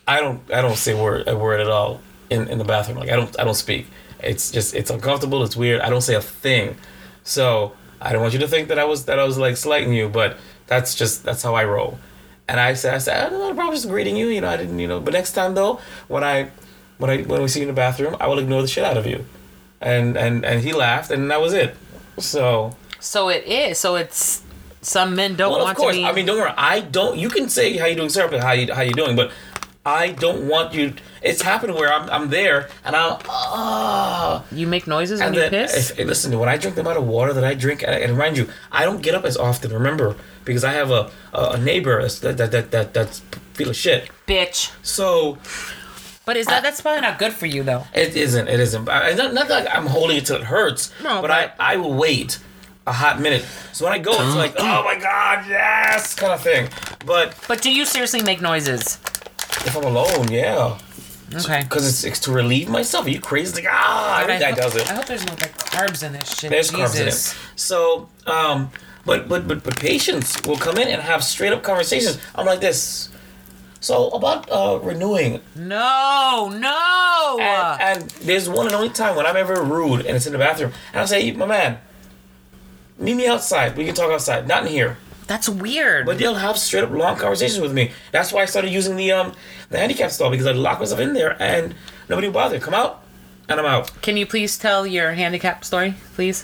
[0.07, 2.97] I don't I don't say word a word at all in, in the bathroom.
[2.97, 3.87] Like I don't I don't speak.
[4.19, 5.43] It's just it's uncomfortable.
[5.43, 5.81] It's weird.
[5.81, 6.75] I don't say a thing.
[7.23, 9.93] So I don't want you to think that I was that I was like slighting
[9.93, 10.37] you, but
[10.67, 11.97] that's just that's how I roll.
[12.47, 14.27] And I said I said I don't know, probably just greeting you.
[14.27, 14.99] You know I didn't you know.
[14.99, 16.49] But next time though, when I
[16.97, 18.97] when I when we see you in the bathroom, I will ignore the shit out
[18.97, 19.25] of you.
[19.81, 21.75] And and and he laughed, and that was it.
[22.19, 23.79] So so it is.
[23.79, 24.41] So it's
[24.85, 25.95] some men don't well, of course.
[25.95, 26.05] to be.
[26.05, 26.53] I mean, don't worry.
[26.55, 27.17] I don't.
[27.17, 29.31] You can say how you doing, sir, but how you how you doing, but
[29.85, 30.93] I don't want you.
[31.23, 34.43] It's happened where I'm I'm there and I'm ah.
[34.51, 35.91] you make noises when and you piss.
[35.91, 38.37] if, listen, when I drink the amount of water that I drink, and, and remind
[38.37, 39.73] you, I don't get up as often.
[39.73, 43.19] Remember, because I have a a, a neighbor that's- that that that that that's
[43.53, 44.09] feel of shit.
[44.27, 44.71] Bitch.
[44.83, 45.37] So
[46.25, 47.85] But is that that's probably not good for you though?
[47.93, 48.47] it isn't.
[48.47, 48.87] It isn't.
[48.87, 50.91] I, not not like I'm holding it till it hurts.
[51.01, 52.39] No, but, but- I I will wait
[52.87, 53.45] a hot minute.
[53.73, 56.69] So when I go, it's like oh my god, yes, kind of thing.
[57.05, 58.99] But But do you seriously make noises?
[59.65, 60.77] if I'm alone, yeah.
[61.33, 61.61] Okay.
[61.63, 63.07] Because it's, it's to relieve myself.
[63.07, 63.55] Are you crazy?
[63.55, 64.91] Like, ah, every I guy hope, does it.
[64.91, 66.51] I hope there's no like carbs in this shit.
[66.51, 66.93] There's Jesus.
[66.93, 67.59] carbs in it.
[67.59, 68.69] So, um,
[69.05, 72.19] but but but but patients will come in and have straight up conversations.
[72.35, 73.09] I'm like this.
[73.79, 77.37] So about uh, renewing, No, no.
[77.39, 80.39] and, and there's one and only time when I'm ever rude and it's in the
[80.39, 81.77] bathroom, and I'll say, my man,
[82.97, 83.75] meet me outside.
[83.77, 84.97] We can talk outside, not in here.
[85.27, 86.05] that's weird.
[86.05, 87.91] But they'll have straight up long conversations with me.
[88.11, 89.33] That's why I started using the um
[89.69, 91.73] the handicap stall because I'd lock myself in there and
[92.09, 92.59] nobody would bother.
[92.59, 93.01] Come out,
[93.49, 93.91] and I'm out.
[94.01, 96.43] Can you please tell your handicap story, please?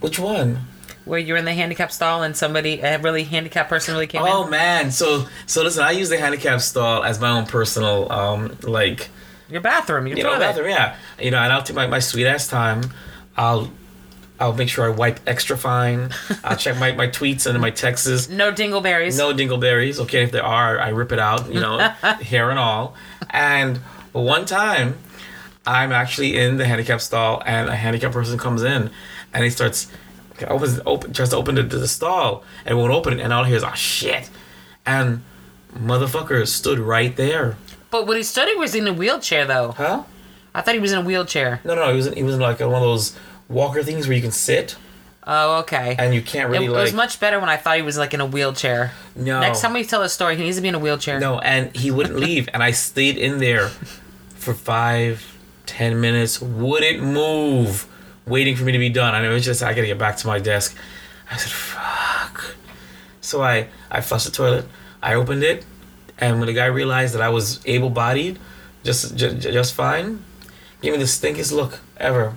[0.00, 0.60] Which one?
[1.04, 4.44] Where you're in the handicap stall and somebody, a really handicapped person, really came Oh
[4.44, 4.50] in.
[4.50, 9.08] man, so so listen, I use the handicap stall as my own personal um like
[9.48, 10.40] Your bathroom, your you know toilet.
[10.40, 10.96] bathroom, yeah.
[11.18, 12.82] You know, and I'll take my, my sweet ass time.
[13.36, 13.72] I'll
[14.40, 16.10] I'll make sure I wipe extra fine.
[16.42, 18.28] I'll check my, my tweets and my texts.
[18.28, 19.18] No dingleberries.
[19.18, 20.00] No dingleberries.
[20.00, 21.52] Okay, if there are, I rip it out.
[21.52, 21.78] You know,
[22.22, 22.94] hair and all.
[23.28, 23.78] And
[24.12, 24.96] one time,
[25.66, 28.90] I'm actually in the handicap stall, and a handicap person comes in,
[29.32, 29.88] and he starts
[30.48, 33.50] opens open tries to open the, the stall, and won't open it, and all he
[33.50, 34.30] hears oh shit,
[34.86, 35.22] and
[35.74, 37.56] motherfucker stood right there.
[37.90, 39.72] But when he stood, he was in a wheelchair, though.
[39.72, 40.04] Huh?
[40.54, 41.60] I thought he was in a wheelchair.
[41.64, 43.16] No, no, he was in, he was in like one of those
[43.50, 44.76] walker things where you can sit
[45.26, 45.94] Oh, okay.
[45.98, 48.14] and you can't really it like was much better when I thought he was like
[48.14, 48.92] in a wheelchair.
[49.14, 51.20] no Next time we tell a story, he needs to be in a wheelchair.
[51.20, 53.68] no, and he wouldn't leave, and I stayed in there
[54.34, 55.36] for five,
[55.66, 57.86] ten minutes, wouldn't move,
[58.26, 59.14] waiting for me to be done.
[59.14, 60.74] And it was just I gotta get back to my desk.
[61.30, 62.56] I said, "Fuck."
[63.20, 64.64] So I I flushed the toilet.
[65.02, 65.64] I opened it,
[66.18, 68.38] and when the guy realized that I was able-bodied,
[68.84, 70.24] just just, just fine,
[70.80, 72.34] gave me the stinkiest look ever,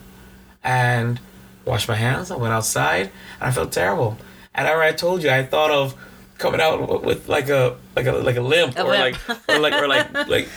[0.63, 1.19] and
[1.65, 2.31] washed my hands.
[2.31, 4.17] I went outside, and I felt terrible.
[4.55, 5.95] And I already told you, I thought of
[6.37, 9.17] coming out with like a like a like a limp, A or limp.
[9.27, 10.47] like or like or like like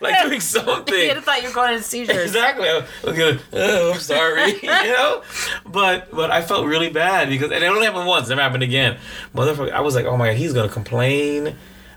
[0.00, 1.08] like doing something.
[1.08, 2.16] had thought you were going into seizures.
[2.16, 2.68] Exactly.
[2.68, 5.22] I was gonna, oh, I'm sorry, you know.
[5.66, 8.28] But but I felt really bad because and it only happened once.
[8.28, 8.98] Never happened again.
[9.34, 11.56] Motherfucker, I was like, oh my god, he's gonna complain.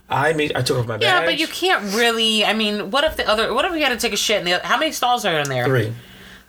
[0.10, 1.26] I made I took off my Yeah, badge.
[1.28, 2.46] but you can't really.
[2.46, 3.54] I mean, what if the other?
[3.54, 4.38] What if we had to take a shit?
[4.40, 5.66] And the, how many stalls are in there?
[5.66, 5.94] three.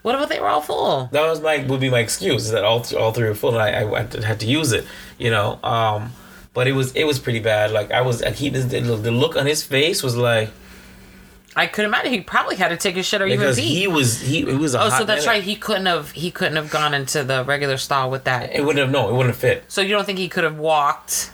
[0.01, 1.09] What if they were all full?
[1.11, 3.57] That was my would be my excuse is that all th- all three were full
[3.57, 4.85] and I, I had to- use it,
[5.17, 5.59] you know.
[5.63, 6.13] Um,
[6.53, 7.71] but it was it was pretty bad.
[7.71, 10.49] Like I was, he the, the look on his face was like
[11.55, 13.79] I could imagine he probably had to take a shit or because even pee.
[13.79, 15.27] he was he it was a oh, so that's minute.
[15.27, 15.43] right.
[15.43, 16.11] He couldn't have.
[16.11, 18.55] He couldn't have gone into the regular stall with that.
[18.55, 19.65] It wouldn't have no, it wouldn't have fit.
[19.67, 21.31] So you don't think he could have walked?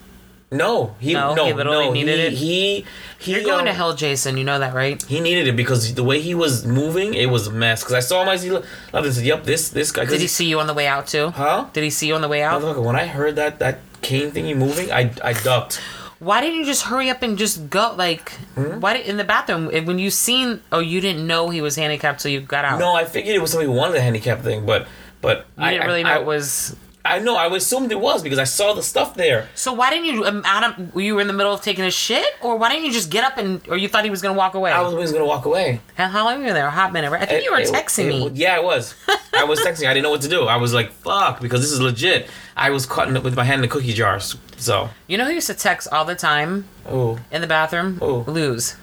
[0.57, 2.33] No, he No, no he no needed he, it?
[2.33, 2.85] he
[3.19, 4.37] he You're going to um, hell, Jason.
[4.37, 5.01] You know that, right?
[5.03, 7.81] He needed it because the way he was moving, it was a mess.
[7.83, 8.55] Because I saw him, I see,
[8.93, 11.29] I said, "Yep, this this guy." Did he see you on the way out too?
[11.29, 11.65] Huh?
[11.73, 12.61] Did he see you on the way out?
[12.77, 15.81] When I heard that that cane thingy moving, I I ducked.
[16.19, 17.93] Why didn't you just hurry up and just go?
[17.97, 18.79] Like, Hmm?
[18.79, 20.61] why did, in the bathroom eh, when you seen?
[20.71, 22.79] Oh, you didn't know he was handicapped, so you got out.
[22.79, 24.87] No, I figured it was somebody who wanted the handicap thing, but
[25.21, 26.75] but you I didn't I- really know I, it was.
[27.05, 27.35] I know.
[27.35, 29.47] I assumed it was because I saw the stuff there.
[29.53, 30.91] So why didn't you, um, Adam?
[30.95, 33.23] You were in the middle of taking a shit, or why didn't you just get
[33.23, 34.71] up and, or you thought he was gonna walk away?
[34.71, 35.79] I was always gonna walk away.
[35.95, 36.67] how, how long were you there?
[36.67, 37.21] A hot minute, right?
[37.21, 38.31] I think you were It- texting it- me.
[38.33, 38.95] Yeah, I was.
[39.33, 39.87] I was texting.
[39.87, 40.45] I didn't know what to do.
[40.45, 42.27] I was like, "Fuck," because this is legit.
[42.57, 44.35] I was caught in- with my hand in the cookie jars.
[44.57, 47.97] So, You know who used to text all the time oh, in the bathroom?
[47.99, 48.23] Who?
[48.23, 48.75] Lose.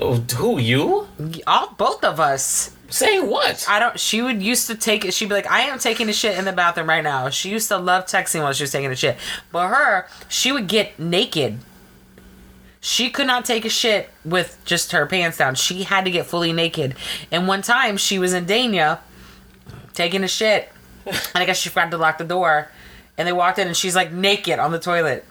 [0.00, 1.08] oh, who you
[1.46, 2.72] All both of us.
[2.88, 3.64] Saying what?
[3.68, 3.98] I don't.
[3.98, 5.14] She would used to take it.
[5.14, 7.68] She'd be like, "I am taking a shit in the bathroom right now." She used
[7.68, 9.16] to love texting while she was taking a shit.
[9.52, 11.58] But her, she would get naked.
[12.80, 15.56] She could not take a shit with just her pants down.
[15.56, 16.94] She had to get fully naked.
[17.30, 19.00] And one time, she was in Dania
[19.94, 20.70] taking a shit,
[21.06, 22.70] and I guess she forgot to lock the door.
[23.16, 25.24] And they walked in, and she's like naked on the toilet.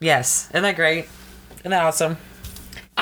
[0.00, 1.08] Yes, isn't that great?
[1.60, 2.18] Isn't that awesome?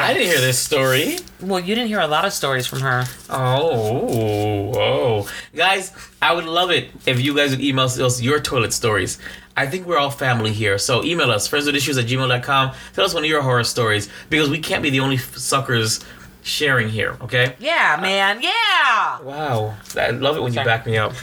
[0.02, 1.18] I didn't hear this story.
[1.40, 3.04] Well, you didn't hear a lot of stories from her.
[3.30, 8.72] Oh, oh, guys, I would love it if you guys would email us your toilet
[8.72, 9.18] stories.
[9.56, 12.72] I think we're all family here, so email us friendswithissues at gmail.com.
[12.94, 16.04] Tell us one of your horror stories because we can't be the only suckers
[16.42, 17.16] sharing here.
[17.20, 17.54] Okay?
[17.58, 18.42] Yeah, uh, man.
[18.42, 19.20] Yeah.
[19.20, 21.12] Wow, I love it when you back me up.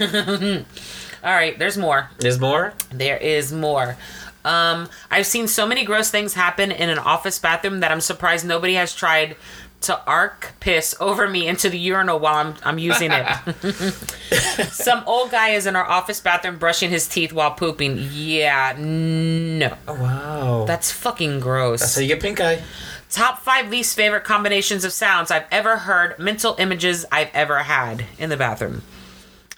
[1.22, 2.08] All right, there's more.
[2.18, 2.72] There's more.
[2.90, 3.96] There is more.
[4.44, 8.46] Um, I've seen so many gross things happen in an office bathroom that I'm surprised
[8.46, 9.36] nobody has tried
[9.82, 13.26] to arc piss over me into the urinal while I'm I'm using it.
[14.70, 18.08] Some old guy is in our office bathroom brushing his teeth while pooping.
[18.12, 19.76] Yeah, no.
[19.88, 20.64] Oh, wow.
[20.66, 21.80] That's fucking gross.
[21.80, 22.62] That's how you get pink eye.
[23.10, 28.04] Top five least favorite combinations of sounds I've ever heard, mental images I've ever had
[28.18, 28.82] in the bathroom.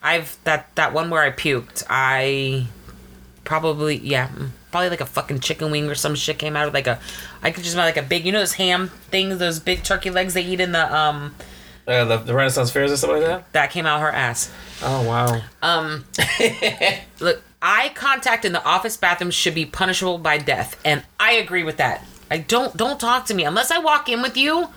[0.02, 1.84] I've that that one where I puked.
[1.90, 2.66] I
[3.44, 6.74] probably yeah, mm, probably like a fucking chicken wing or some shit came out of
[6.74, 6.98] like a.
[7.42, 10.10] I could just smell like a big, you know, those ham things, those big turkey
[10.10, 11.34] legs they eat in the um.
[11.86, 13.52] Uh, the, the Renaissance fairs or something like that.
[13.52, 14.50] That came out her ass.
[14.82, 15.40] Oh wow.
[15.62, 16.04] Um,
[17.20, 21.62] look, eye contact in the office bathroom should be punishable by death, and I agree
[21.64, 22.04] with that.
[22.30, 24.68] I don't don't talk to me unless I walk in with you.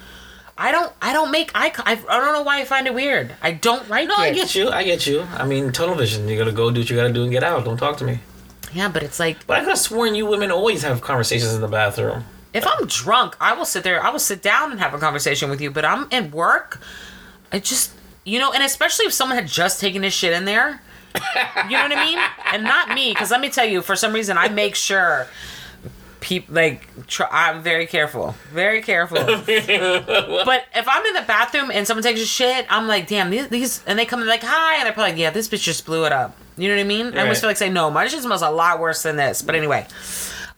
[0.57, 1.71] I don't I don't make eye.
[1.77, 3.35] I, I don't know why I find it weird.
[3.41, 4.19] I don't like No, it.
[4.19, 4.69] I get you.
[4.69, 5.21] I get you.
[5.33, 6.27] I mean, tunnel vision.
[6.27, 7.65] You gotta go do what you gotta do and get out.
[7.65, 8.19] Don't talk to me.
[8.75, 11.61] Yeah, but it's like But I could have sworn you women always have conversations in
[11.61, 12.25] the bathroom.
[12.53, 14.03] if I'm drunk, I will sit there.
[14.03, 15.71] I will sit down and have a conversation with you.
[15.71, 16.79] But I'm at work.
[17.51, 17.91] I just
[18.25, 20.81] you know, and especially if someone had just taken his shit in there.
[21.69, 22.19] You know what I mean?
[22.51, 25.27] And not me, because let me tell you, for some reason, I make sure
[26.25, 29.17] people like try, I'm very careful, very careful.
[29.25, 33.47] but if I'm in the bathroom and someone takes a shit, I'm like, damn, these,
[33.49, 35.85] these and they come in like, hi, and they're probably like, yeah, this bitch just
[35.85, 36.35] blew it up.
[36.57, 37.17] You know what I mean?
[37.17, 39.43] I always feel like saying, no, my shit smells a lot worse than this.
[39.43, 39.85] But anyway,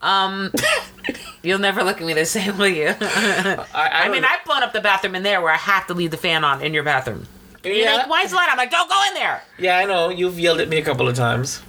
[0.02, 0.54] um,
[1.44, 2.88] you'll never look at me the same, will you?
[2.88, 5.94] I, I, I mean, I've blown up the bathroom in there where I have to
[5.94, 7.28] leave the fan on in your bathroom.
[7.64, 8.48] You're yeah, like, why is it light?
[8.50, 9.44] I'm like, don't go in there.
[9.60, 10.08] yeah, I know.
[10.08, 11.62] You've yelled at me a couple of times.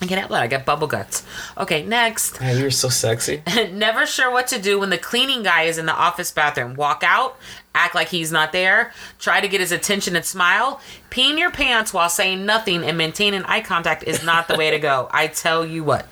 [0.00, 0.42] I get out loud.
[0.42, 1.24] I got bubble guts.
[1.56, 2.38] Okay, next.
[2.40, 3.42] Man, you're so sexy.
[3.72, 6.74] Never sure what to do when the cleaning guy is in the office bathroom.
[6.74, 7.38] Walk out,
[7.74, 10.80] act like he's not there, try to get his attention and smile.
[11.10, 14.78] Peeing your pants while saying nothing and maintaining eye contact is not the way to
[14.78, 15.08] go.
[15.12, 16.06] I tell you what.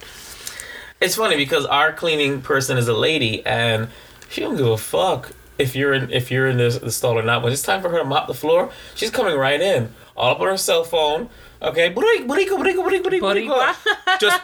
[1.01, 3.88] It's funny because our cleaning person is a lady, and
[4.31, 7.22] she don't give a fuck if you're in if you're in the, the stall or
[7.22, 7.42] not.
[7.42, 10.40] When it's time for her to mop the floor, she's coming right in, all up
[10.40, 11.28] on her cell phone.
[11.62, 11.88] Okay,
[14.20, 14.40] just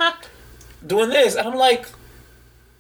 [0.87, 1.87] doing this, and I'm like,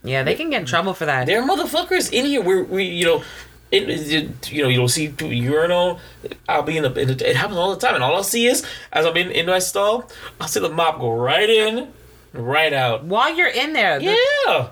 [0.02, 1.26] Yeah, they can get in trouble for that.
[1.26, 2.42] there are motherfuckers in here.
[2.42, 3.24] We're we you know.
[3.72, 6.00] It, it- you know, you'll see urinal.
[6.48, 7.30] I'll be in the, the.
[7.30, 9.60] It happens all the time, and all I'll see is as I'm in in my
[9.60, 11.92] stall, I'll see the mop go right in,
[12.32, 13.04] right out.
[13.04, 14.16] While you're in there, the,
[14.46, 14.70] Yeah,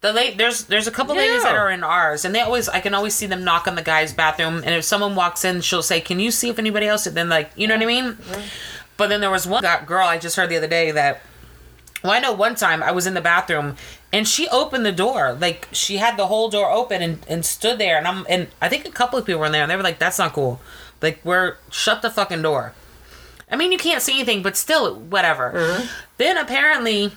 [0.00, 2.80] the late there's there's a couple ladies that are in ours, and they always I
[2.80, 5.82] can always see them knock on the guy's bathroom, and if someone walks in, she'll
[5.82, 8.04] say, "Can you see if anybody else?" And then like you know what I mean.
[8.14, 8.40] Mm-hmm.
[8.96, 11.20] But then there was one that girl I just heard the other day that.
[12.02, 13.76] Well, I know one time I was in the bathroom
[14.10, 15.36] and she opened the door.
[15.38, 18.70] Like she had the whole door open and, and stood there and I'm and I
[18.70, 20.60] think a couple of people were in there and they were like, That's not cool.
[21.02, 22.72] Like we're shut the fucking door.
[23.50, 25.52] I mean you can't see anything, but still whatever.
[25.54, 25.86] Mm-hmm.
[26.16, 27.12] Then apparently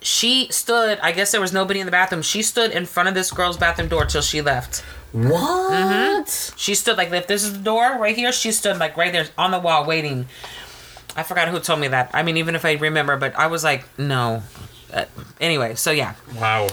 [0.00, 2.22] she stood I guess there was nobody in the bathroom.
[2.22, 4.80] She stood in front of this girl's bathroom door till she left.
[5.12, 6.52] what?
[6.56, 9.26] She stood like if this is the door right here, she stood like right there
[9.38, 10.26] on the wall waiting.
[11.16, 12.10] I forgot who told me that.
[12.12, 14.42] I mean, even if I remember, but I was like, no.
[14.92, 15.06] Uh,
[15.40, 16.14] anyway, so yeah.
[16.38, 16.68] Wow.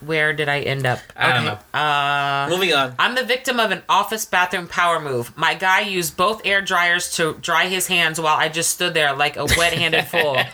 [0.00, 1.00] Where did I end up?
[1.16, 1.58] I don't know.
[1.78, 2.94] Uh, Moving on.
[2.98, 5.36] I'm the victim of an office bathroom power move.
[5.36, 9.14] My guy used both air dryers to dry his hands while I just stood there
[9.14, 10.36] like a wet-handed fool.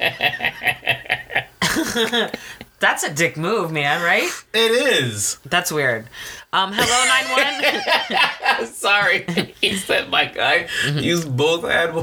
[2.80, 4.28] That's a dick move, man, right?
[4.52, 5.38] It is.
[5.46, 6.06] That's weird.
[6.52, 6.86] Um, hello,
[8.60, 8.66] 9-1.
[8.66, 9.24] Sorry.
[9.60, 11.94] he said my guy used both hand.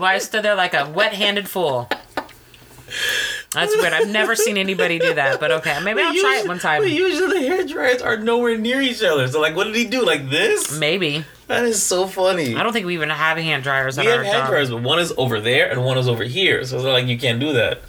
[0.00, 1.88] Why I stood there like a wet-handed fool.
[3.56, 3.94] That's weird.
[3.94, 5.80] I've never seen anybody do that, but okay.
[5.82, 6.82] Maybe I'll try it one time.
[6.82, 9.26] But usually the hair dryers are nowhere near each other.
[9.28, 10.04] So like, what did he do?
[10.04, 10.78] Like this?
[10.78, 11.24] Maybe.
[11.46, 12.54] That is so funny.
[12.54, 14.50] I don't think we even have hand dryers we at have hand job.
[14.50, 16.64] dryers, but one is over there and one is over here.
[16.64, 17.80] So it's like you can't do that.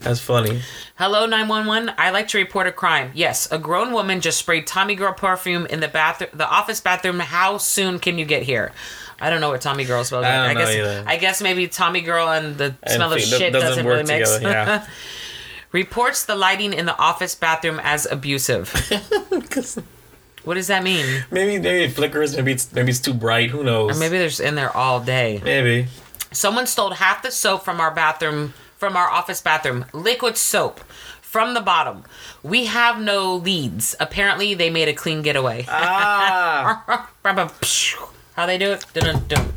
[0.00, 0.60] That's funny.
[0.96, 1.94] Hello, 911.
[1.96, 3.10] I like to report a crime.
[3.14, 7.20] Yes, a grown woman just sprayed Tommy Girl perfume in the bathroom, the office bathroom.
[7.20, 8.72] How soon can you get here?
[9.20, 10.32] I don't know what Tommy Girl smells like.
[10.32, 11.04] I know guess either.
[11.06, 14.34] I guess maybe Tommy Girl and the And smell of shit doesn't doesn't, really mix.
[14.36, 14.86] together, yeah.
[15.72, 18.70] Reports the lighting in the office bathroom as abusive.
[20.44, 21.24] what does that mean?
[21.30, 22.36] maybe maybe it flickers.
[22.36, 23.50] Maybe it's maybe it's too bright.
[23.50, 23.96] Who knows?
[23.96, 25.40] Or maybe they're in there all day.
[25.44, 25.88] maybe.
[26.30, 29.84] Someone stole half the soap from our bathroom, from our office bathroom.
[29.92, 30.80] Liquid soap
[31.20, 32.04] from the bottom.
[32.42, 33.96] We have no leads.
[33.98, 35.64] Apparently, they made a clean getaway.
[35.68, 37.08] Ah.
[38.36, 38.84] How they do it?
[38.92, 39.52] Dun, dun,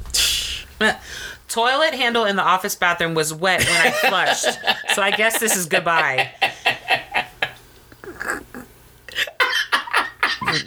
[0.80, 0.96] dun.
[1.48, 4.60] Toilet handle in the office bathroom was wet when I flushed,
[4.94, 6.32] so I guess this is goodbye.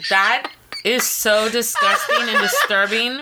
[0.09, 0.51] That
[0.83, 3.11] is so disgusting and disturbing.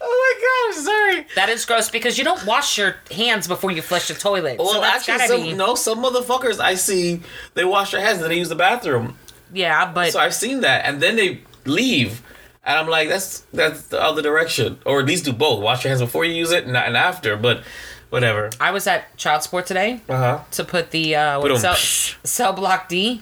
[0.00, 0.78] my god!
[0.78, 1.26] I'm sorry.
[1.36, 4.58] That is gross because you don't wash your hands before you flush the toilet.
[4.58, 7.22] Well, so that's actually, some, be no, some motherfuckers I see
[7.54, 9.16] they wash their hands and then they use the bathroom.
[9.52, 12.22] yeah, but So I've seen that, and then they leave,
[12.66, 15.62] and I'm like, that's that's the other direction, or at least do both.
[15.62, 17.62] Wash your hands before you use it and, and after, but
[18.10, 18.50] whatever.
[18.60, 20.40] I was at Child Support today Uh huh.
[20.52, 21.58] to put the uh, what, Boom.
[21.58, 23.20] cell, cell block D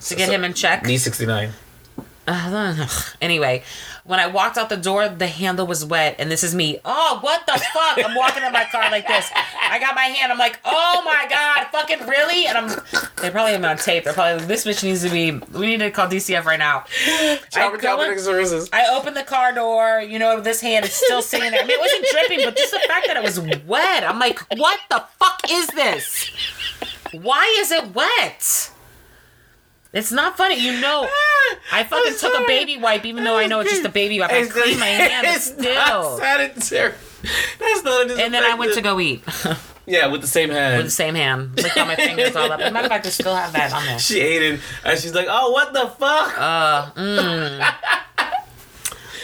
[0.00, 0.84] to get him in check.
[0.84, 1.50] D sixty nine.
[3.20, 3.62] Anyway,
[4.04, 6.80] when I walked out the door, the handle was wet, and this is me.
[6.84, 8.04] Oh, what the fuck?
[8.04, 9.30] I'm walking in my car like this.
[9.34, 10.32] I got my hand.
[10.32, 12.46] I'm like, oh my god, fucking really?
[12.46, 12.68] And I'm.
[13.20, 14.04] They probably have me on tape.
[14.04, 15.30] They're probably like, this bitch needs to be.
[15.56, 16.84] We need to call DCF right now.
[17.80, 18.68] Go in- services.
[18.72, 20.00] I opened the car door.
[20.00, 21.60] You know, this hand is still sitting there.
[21.62, 24.02] I mean, it wasn't dripping, but just the fact that it was wet.
[24.04, 26.30] I'm like, what the fuck is this?
[27.12, 28.71] Why is it wet?
[29.92, 30.58] It's not funny.
[30.58, 31.06] You know,
[31.72, 34.30] I fucking took a baby wipe, even though I know it's just a baby wipe.
[34.30, 35.74] I It's cleaned my hand, but it's still.
[35.74, 36.94] Not sanitary.
[37.60, 39.22] That's not a And then I went to go eat
[39.86, 40.76] Yeah, with the same hand.
[40.78, 41.56] with the same hand.
[41.56, 42.60] Licked all my fingers all up.
[42.60, 43.98] As a matter of fact, I still have that on there.
[43.98, 47.74] she ate it, and she's like, "Oh, what the fuck?" Uh, mm.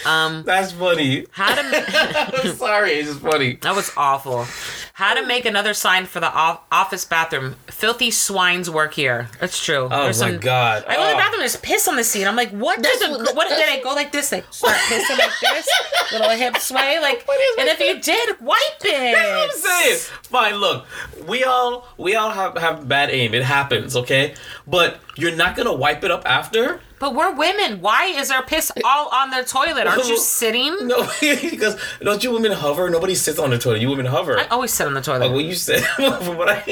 [0.06, 1.26] um, That's funny.
[1.30, 2.40] how to?
[2.44, 3.54] I'm sorry, it's just funny.
[3.62, 4.46] That was awful.
[4.98, 7.54] How to make another sign for the office bathroom?
[7.68, 9.28] Filthy swines work here.
[9.38, 9.86] That's true.
[9.88, 10.84] Oh my god.
[10.88, 11.16] I go to the Oh.
[11.16, 11.38] bathroom.
[11.38, 12.26] There's piss on the seat.
[12.26, 12.82] I'm like, what?
[12.82, 14.32] Does That's it, what- what did I go like this?
[14.32, 15.68] Like start pissing like this,
[16.12, 17.22] little hip sway, like.
[17.28, 19.14] What is And my if you did, wipe it.
[19.14, 19.98] That's what I'm saying.
[20.24, 20.84] Fine, look,
[21.28, 23.34] we all we all have, have bad aim.
[23.34, 24.34] It happens, okay?
[24.66, 26.80] But you're not gonna wipe it up after?
[27.00, 27.80] But we're women.
[27.80, 29.86] Why is there piss all on the toilet?
[29.86, 30.88] Aren't you sitting?
[30.88, 32.90] No, because don't you women hover?
[32.90, 33.80] Nobody sits on the toilet.
[33.80, 34.36] You women hover.
[34.36, 35.24] I always sit on the toilet.
[35.24, 35.82] Oh, like what you said.
[35.96, 36.62] from what I.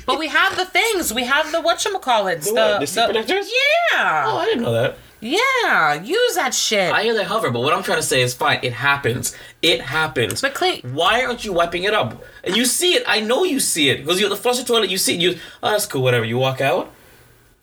[0.06, 1.12] But we have the things.
[1.14, 2.44] We have the whatchamacallits.
[2.44, 2.80] The The, what?
[2.80, 3.50] The protectors?
[3.92, 4.24] Yeah.
[4.26, 4.96] oh, I didn't know that.
[5.20, 6.02] Yeah.
[6.02, 6.92] Use that shit.
[6.92, 8.58] I hear they hover, but what I'm trying to say is fine.
[8.62, 9.36] It happens.
[9.62, 10.40] It happens.
[10.40, 12.22] But Clay- why aren't you wiping it up?
[12.42, 13.04] And you see it.
[13.06, 14.90] I know you see it because you're the flush the toilet.
[14.90, 15.20] You see it.
[15.20, 16.02] You oh that's cool.
[16.02, 16.24] Whatever.
[16.24, 16.92] You walk out.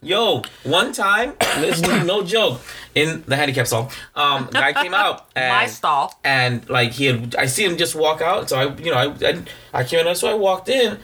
[0.02, 2.62] Yo, one time, is no joke,
[2.96, 6.18] in the handicap stall, um, guy came out and My stall.
[6.24, 8.50] and like he had, I see him just walk out.
[8.50, 10.98] So I, you know, I, I, I came in, so I walked in,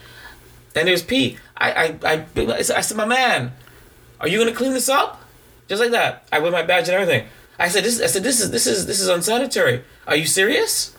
[0.74, 1.38] and there's Pete.
[1.56, 3.52] I, I, I, I said, I said, my man,
[4.18, 5.22] are you gonna clean this up?
[5.68, 6.26] Just like that.
[6.32, 7.28] I with my badge and everything.
[7.58, 8.00] I said, this.
[8.00, 9.82] I said, this is, this is, this is unsanitary.
[10.06, 10.94] Are you serious?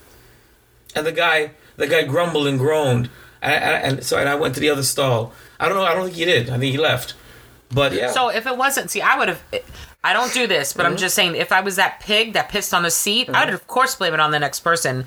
[0.95, 3.09] And the guy, the guy grumbled and groaned,
[3.41, 5.33] and, and, and so and I went to the other stall.
[5.59, 5.83] I don't know.
[5.83, 6.49] I don't think he did.
[6.49, 7.15] I think he left.
[7.71, 8.11] But yeah.
[8.11, 9.41] So if it wasn't, see, I would have.
[10.03, 10.91] I don't do this, but Mm-hmm.
[10.93, 13.53] I'm just saying, if I was that pig that pissed on the seat, I would
[13.53, 15.05] of course blame it on the next person.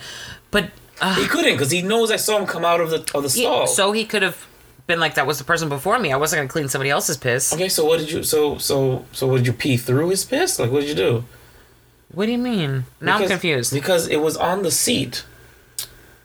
[0.51, 0.70] But
[1.01, 3.29] uh, he couldn't because he knows I saw him come out of the of the
[3.31, 3.66] he- stall.
[3.66, 4.46] so he could have
[4.87, 6.12] been like, that was the person before me.
[6.12, 7.53] I wasn't gonna clean somebody else's piss.
[7.55, 10.59] Okay, so what did you so so so what did you pee through his piss?
[10.59, 11.25] Like what did you do?
[12.12, 12.85] What do you mean?
[13.01, 13.73] Now I'm confused.
[13.73, 15.25] Because it was on the seat,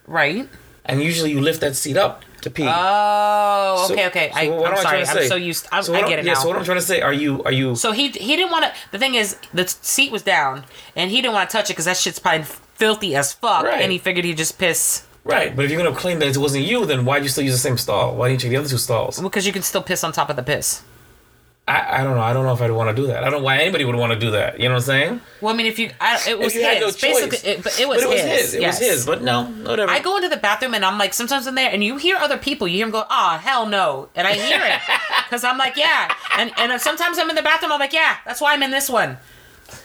[0.08, 0.50] right?
[0.88, 2.63] and usually you lift that seat up to pee.
[2.67, 4.29] Oh, So- okay, okay.
[4.31, 5.03] so I, am I'm sorry.
[5.05, 5.67] to I'm so used.
[5.71, 6.39] I'm, so I get it yeah, now.
[6.39, 8.65] so what I'm trying to say, are you are you So he he didn't want
[8.65, 8.71] to.
[8.91, 10.63] The thing is, the seat was down,
[10.95, 13.63] and he didn't want to touch it because that shit's probably filthy as fuck.
[13.65, 13.81] Right.
[13.81, 15.03] And he figured he'd just piss.
[15.23, 15.55] right?
[15.55, 17.60] But if you're gonna claim that it wasn't you, then why'd you still use the
[17.69, 18.15] same stall?
[18.15, 19.19] Why didn't you check the other two stalls?
[19.19, 20.84] Because you can still piss on top of the piss.
[21.67, 22.21] I, I don't know.
[22.21, 23.23] I don't know if I'd want to do that.
[23.23, 24.60] I don't know why anybody would want to do that.
[24.60, 25.21] You know what I'm saying?
[25.41, 26.91] Well, I mean, if you, I, it was you had no.
[26.91, 28.41] Basically, it, but it was, But it was his.
[28.41, 28.54] his.
[28.54, 28.80] It yes.
[28.80, 29.06] was his.
[29.08, 29.91] But no, whatever.
[29.91, 32.38] I go into the bathroom and I'm like, sometimes in there, and you hear other
[32.38, 32.67] people.
[32.67, 34.80] You hear them go, "Ah, hell no," and I hear it
[35.25, 36.13] because I'm like, yeah.
[36.38, 38.88] And and sometimes I'm in the bathroom, I'm like, yeah, that's why I'm in this
[38.88, 39.17] one.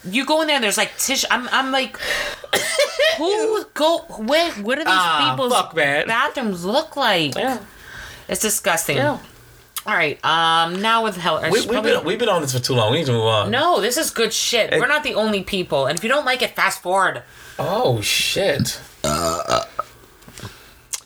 [0.04, 1.26] You go in there, and there's like tissue.
[1.30, 1.96] I'm I'm like,
[3.16, 3.98] who go?
[4.18, 4.52] Where?
[4.52, 7.34] What do these Ah, people's fuck, bathrooms look like?
[7.36, 7.58] yeah.
[8.28, 8.98] It's disgusting.
[8.98, 9.18] Yeah.
[9.86, 10.22] All right.
[10.24, 10.82] Um.
[10.82, 12.92] Now with hell, we, we've, probably- been we've been on this for too long.
[12.92, 13.50] We need to move on.
[13.50, 14.70] no, this is good shit.
[14.72, 17.22] We're not the only people, and if you don't like it, fast forward.
[17.58, 18.78] Oh shit.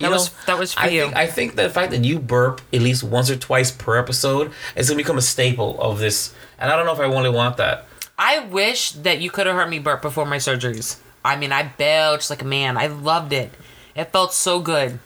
[0.00, 1.02] That was that was for I you.
[1.04, 4.50] think I think the fact that you burp at least once or twice per episode
[4.76, 7.56] is gonna become a staple of this, and I don't know if I really want
[7.58, 7.86] that.
[8.18, 10.98] I wish that you could have heard me burp before my surgeries.
[11.24, 12.76] I mean, I belched like a man.
[12.76, 13.52] I loved it.
[13.94, 14.98] It felt so good.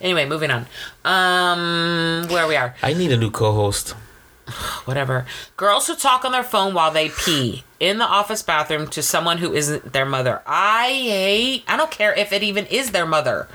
[0.00, 0.66] Anyway, moving on.
[1.04, 2.74] Um, where we are.
[2.82, 3.90] I need a new co-host.
[4.84, 5.26] Whatever.
[5.56, 9.38] Girls who talk on their phone while they pee in the office bathroom to someone
[9.38, 10.42] who isn't their mother.
[10.46, 11.64] I hate.
[11.68, 13.48] I don't care if it even is their mother.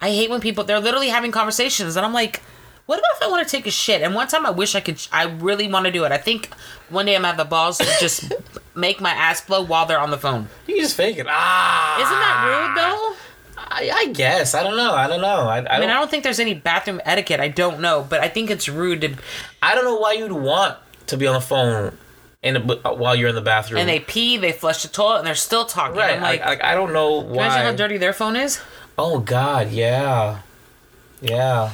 [0.00, 2.42] I hate when people they're literally having conversations and I'm like,
[2.86, 4.02] what about if I want to take a shit?
[4.02, 5.00] And one time I wish I could.
[5.12, 6.10] I really want to do it.
[6.12, 6.52] I think
[6.88, 8.32] one day I'm gonna have the balls to just
[8.74, 10.48] make my ass blow while they're on the phone.
[10.66, 11.26] You can just fake it.
[11.28, 11.96] Ah.
[11.96, 13.21] Isn't that rude though?
[13.74, 14.54] I, I guess.
[14.54, 14.92] I don't know.
[14.92, 15.48] I don't know.
[15.48, 17.40] I, I, I don't, mean, I don't think there's any bathroom etiquette.
[17.40, 19.14] I don't know, but I think it's rude to.
[19.62, 21.96] I don't know why you'd want to be on the phone
[22.42, 23.80] in the, uh, while you're in the bathroom.
[23.80, 25.96] And they pee, they flush the toilet, and they're still talking.
[25.96, 26.16] right.
[26.16, 28.60] I'm like, I, I, don't know can you imagine how dirty their phone is?
[28.98, 29.70] oh God.
[29.70, 30.40] Yeah.
[31.20, 31.72] Yeah.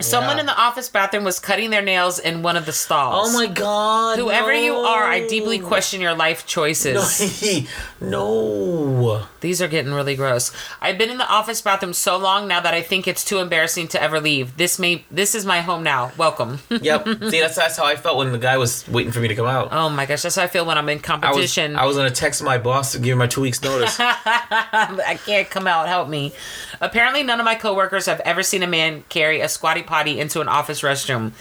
[0.00, 0.40] Someone Yeah.
[0.40, 3.28] in the office bathroom was cutting their nails in one of the stalls.
[3.28, 4.18] Oh my God.
[4.18, 7.64] Whoever you are, I deeply question your life choices.
[8.00, 9.26] no.
[9.40, 10.52] These are getting really gross.
[10.80, 13.88] I've been in the office bathroom so long now that I think it's too embarrassing
[13.88, 14.56] to ever leave.
[14.56, 16.12] This may this is my home now.
[16.16, 16.58] Welcome.
[16.80, 17.04] Yep.
[17.30, 19.46] See, that's that's how I felt when the guy was waiting for me to come
[19.46, 19.68] out.
[19.72, 21.76] oh my gosh, that's how I feel when I'm in I was competition.
[21.76, 23.96] I was gonna text my boss to give him my two weeks notice.
[24.00, 25.88] I can't come out.
[25.88, 26.32] Help me.
[26.80, 30.40] Apparently, none of my coworkers have ever seen a man carry a squatty potty into
[30.40, 31.32] an office restroom.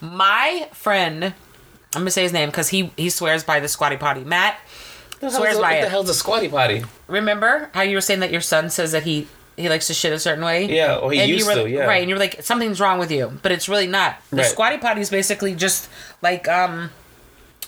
[0.00, 1.24] My friend,
[1.94, 4.24] I'm gonna say his name because he he swears by the squatty potty.
[4.24, 4.58] Matt
[5.18, 5.90] swears what by the it.
[5.90, 6.84] hell's a squatty potty?
[7.08, 10.12] Remember how you were saying that your son says that he he likes to shit
[10.12, 10.66] a certain way?
[10.66, 11.84] Yeah, or he and used you were, to, yeah.
[11.84, 14.16] Right, and you're like something's wrong with you, but it's really not.
[14.30, 14.46] The Right.
[14.46, 15.88] squatty potty is basically just
[16.22, 16.90] like um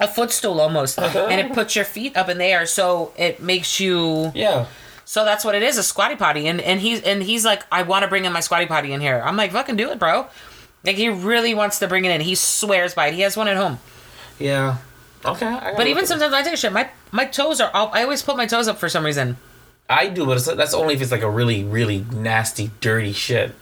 [0.00, 3.80] a footstool almost, and it puts your feet up in the air, so it makes
[3.80, 4.30] you.
[4.34, 4.66] Yeah.
[5.08, 6.48] So that's what it is, a squatty potty.
[6.48, 9.00] And and he's and he's like, I want to bring in my squatty potty in
[9.00, 9.22] here.
[9.24, 10.26] I'm like, fucking do it, bro.
[10.84, 12.20] Like he really wants to bring it in.
[12.20, 13.14] He swears by it.
[13.14, 13.78] He has one at home.
[14.38, 14.76] Yeah.
[15.24, 15.72] Okay.
[15.78, 17.70] But even sometimes I take a shit, my my toes are.
[17.72, 19.38] I'll, I always put my toes up for some reason.
[19.88, 23.54] I do, but it's, that's only if it's like a really, really nasty, dirty shit.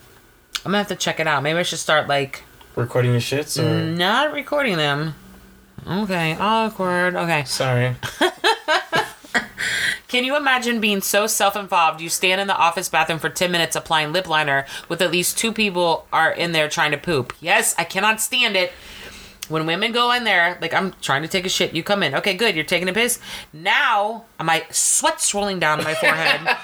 [0.65, 1.45] I'm gonna have to check it out.
[1.45, 2.43] Maybe I should start like
[2.75, 5.15] Recording your shits or not recording them.
[5.87, 7.15] Okay, awkward.
[7.15, 7.45] Okay.
[7.45, 7.95] sorry.
[10.09, 13.75] Can you imagine being so self-involved you stand in the office bathroom for 10 minutes
[13.75, 17.35] applying lip liner with at least two people are in there trying to poop?
[17.41, 18.73] Yes, I cannot stand it.
[19.49, 22.15] When women go in there, like I'm trying to take a shit, you come in.
[22.17, 23.21] Okay, good, you're taking a piss.
[23.53, 26.57] Now my sweat's rolling down my forehead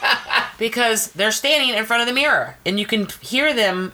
[0.59, 3.93] because they're standing in front of the mirror and you can hear them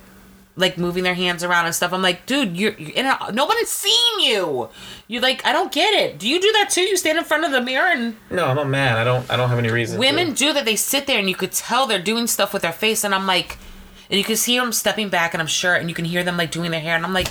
[0.59, 1.93] like moving their hands around and stuff.
[1.93, 4.69] I'm like, dude, you're, you're in a, no one's seen you.
[5.07, 6.19] You like, I don't get it.
[6.19, 6.83] Do you do that too?
[6.83, 8.97] You stand in front of the mirror and No, I'm a man.
[8.99, 9.31] I don't.
[9.31, 9.99] I don't have any reason.
[9.99, 10.35] women To.
[10.35, 10.65] do that.
[10.65, 13.27] They sit there and you could tell they're doing stuff with their face, and I'm
[13.27, 13.57] like,
[14.11, 16.37] and you can see them stepping back, and I'm sure, and you can hear them
[16.37, 17.29] like doing their hair, and I'm like,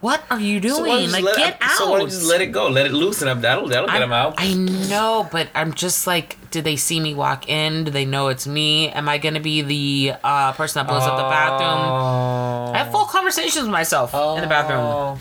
[0.00, 1.00] what are you So doing?
[1.02, 1.70] just like, let get it, out.
[1.78, 2.68] So why don't you just let it go?
[2.68, 3.40] Let it loosen up.
[3.42, 4.34] That'll that'll get I, them out.
[4.38, 7.84] I know, but I'm just like, did they see me walk in?
[7.84, 8.88] Do they know it's me?
[8.90, 11.68] Am I gonna be the uh, person that blows up the bathroom?
[11.68, 12.72] Oh.
[12.74, 14.80] I have full conversations with myself in the bathroom.
[14.80, 15.18] Oh.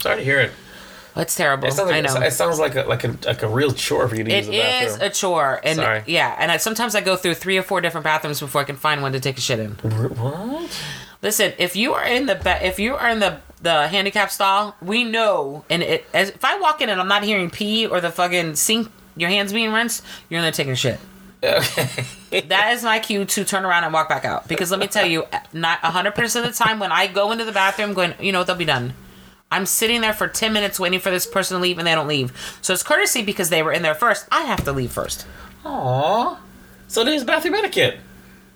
[0.00, 0.52] Sorry to hear it.
[1.14, 1.68] It's terrible.
[1.68, 2.26] It sounds like I know.
[2.26, 4.46] it sounds like a like a like a real chore for you to It use
[4.46, 4.94] the bathroom.
[4.94, 6.02] is a chore, and Sorry.
[6.06, 8.76] yeah, and I, sometimes I go through three or four different bathrooms before I can
[8.76, 9.72] find one to take a shit in.
[9.72, 10.82] what?
[11.20, 14.76] Listen, if you are in the ba- if you are in the the handicap stall,
[14.82, 18.00] we know, and it as if I walk in and I'm not hearing pee or
[18.00, 20.98] the fucking sink, your hands being rinsed, you're in there taking shit.
[21.44, 22.06] Okay.
[22.48, 24.48] That is my cue to turn around and walk back out.
[24.48, 27.52] Because let me tell you, not 100% of the time when I go into the
[27.52, 28.94] bathroom, going, you know what, they'll be done.
[29.50, 32.08] I'm sitting there for 10 minutes waiting for this person to leave and they don't
[32.08, 32.32] leave.
[32.62, 34.26] So it's courtesy because they were in there first.
[34.32, 35.26] I have to leave first.
[35.64, 36.38] Aww.
[36.88, 37.98] So there's bathroom etiquette.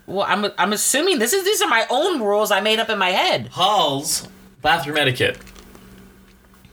[0.07, 2.99] Well, I'm, I'm assuming this is these are my own rules I made up in
[2.99, 3.49] my head.
[3.49, 4.29] Hall's
[4.67, 5.39] bathroom etiquette.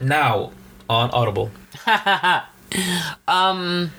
[0.02, 0.52] Now
[0.90, 1.52] on Audible.
[3.28, 3.92] um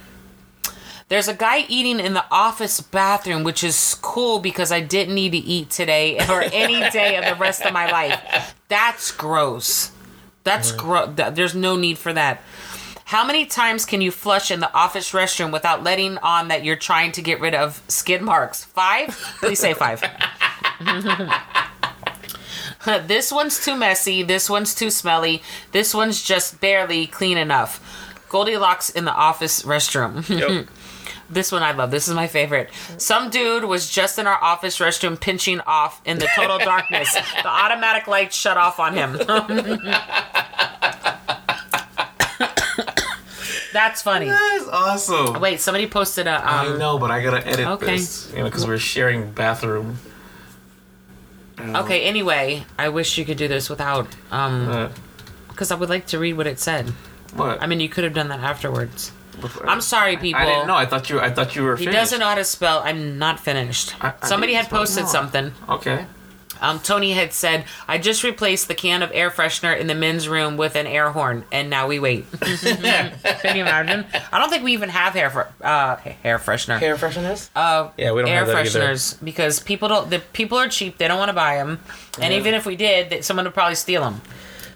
[1.08, 5.30] There's a guy eating in the office bathroom, which is cool because I didn't need
[5.30, 8.20] to eat today or any day of the rest of my life.
[8.66, 9.92] That's gross.
[10.42, 11.14] That's gross.
[11.16, 12.42] th- There's no need for that.
[13.04, 16.74] How many times can you flush in the office restroom without letting on that you're
[16.74, 18.64] trying to get rid of skid marks?
[18.64, 19.10] Five?
[19.38, 20.02] Please say five.
[23.06, 24.22] this one's too messy.
[24.22, 25.42] This one's too smelly.
[25.72, 27.80] This one's just barely clean enough.
[28.28, 30.24] Goldilocks in the office restroom.
[30.38, 30.68] Yep.
[31.30, 31.90] This one I love.
[31.90, 32.68] This is my favorite.
[32.98, 37.14] Some dude was just in our office restroom pinching off in the total darkness.
[37.14, 39.16] The automatic light shut off on him.
[43.72, 44.26] That's funny.
[44.26, 45.40] That's awesome.
[45.40, 46.30] Wait, somebody posted a.
[46.32, 47.86] I Um, know, but I gotta edit Okay.
[47.96, 49.98] this, you know, because we're sharing bathroom.
[51.60, 54.06] Okay, anyway, I wish you could do this without.
[54.32, 54.90] um
[55.48, 56.90] Because I would like to read what it said.
[57.34, 57.62] what?
[57.62, 59.12] I mean, you could have done that afterwards.
[59.66, 60.40] I'm sorry, people.
[60.40, 60.76] I didn't know.
[60.76, 61.18] I thought you.
[61.20, 61.76] I thought you were.
[61.76, 61.98] He finished.
[62.00, 62.80] doesn't know how to spell.
[62.84, 63.94] I'm not finished.
[64.00, 65.12] I- I Somebody didn't had spell posted wrong.
[65.12, 65.46] something.
[65.68, 66.06] Okay.
[66.60, 70.28] Um, Tony had said, "I just replaced the can of air freshener in the men's
[70.28, 74.06] room with an air horn, and now we wait." Can you imagine?
[74.32, 76.78] I don't think we even have hair for uh, hair freshener.
[76.78, 77.50] Hair fresheners.
[77.56, 78.80] uh, Yeah, we don't air have that either.
[78.80, 80.10] fresheners because people don't.
[80.10, 80.98] The people are cheap.
[80.98, 81.80] They don't want to buy them,
[82.20, 82.38] and Yeah.
[82.40, 84.20] even if we did, that someone would probably steal them.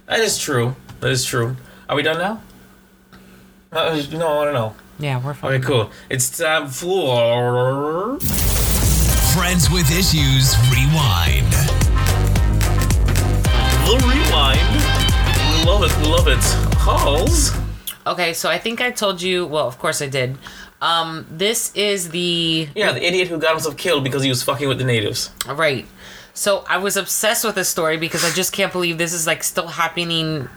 [0.07, 0.77] That is true.
[1.01, 1.57] That is true.
[1.89, 2.43] Are we done now?
[3.73, 4.75] Uh, no, I want to know.
[4.99, 5.53] Yeah, we're fine.
[5.55, 5.91] Okay, cool.
[6.11, 8.19] It's time for.
[9.35, 11.55] Friends with Issues Rewind.
[13.89, 14.61] The rewind.
[15.57, 15.97] We love it.
[15.97, 16.45] We love it.
[16.77, 17.53] Halls.
[18.07, 19.47] Okay, so I think I told you.
[19.47, 20.37] Well, of course I did.
[20.83, 24.69] Um, this is the Yeah, the idiot who got himself killed because he was fucking
[24.69, 25.31] with the natives.
[25.47, 25.87] Right.
[26.35, 29.43] So I was obsessed with this story because I just can't believe this is like
[29.43, 30.51] still happening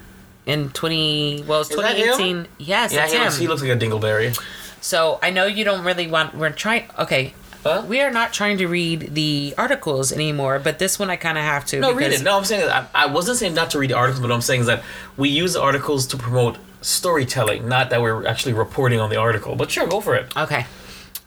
[0.46, 1.78] in 20 well it's him?
[1.78, 4.36] 2018 yes Yeah, that's he him looks, he looks like a dingleberry.
[4.82, 7.84] so i know you don't really want we're trying okay Huh?
[7.88, 11.44] we are not trying to read the articles anymore but this one i kind of
[11.44, 12.24] have to No, read it.
[12.24, 14.42] No, I'm saying that I, I wasn't saying not to read the articles, but I'm
[14.42, 14.84] saying is that
[15.18, 19.56] we use the articles to promote storytelling, not that we're actually reporting on the article.
[19.56, 20.36] But sure, go for it.
[20.36, 20.66] Okay.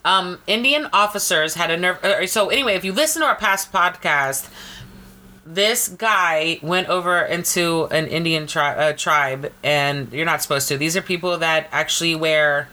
[0.05, 2.03] Um, Indian officers had a nerve.
[2.05, 4.49] Uh, so anyway, if you listen to our past podcast,
[5.47, 10.77] this guy went over into an Indian tri- uh, tribe, and you're not supposed to.
[10.77, 12.69] These are people that actually wear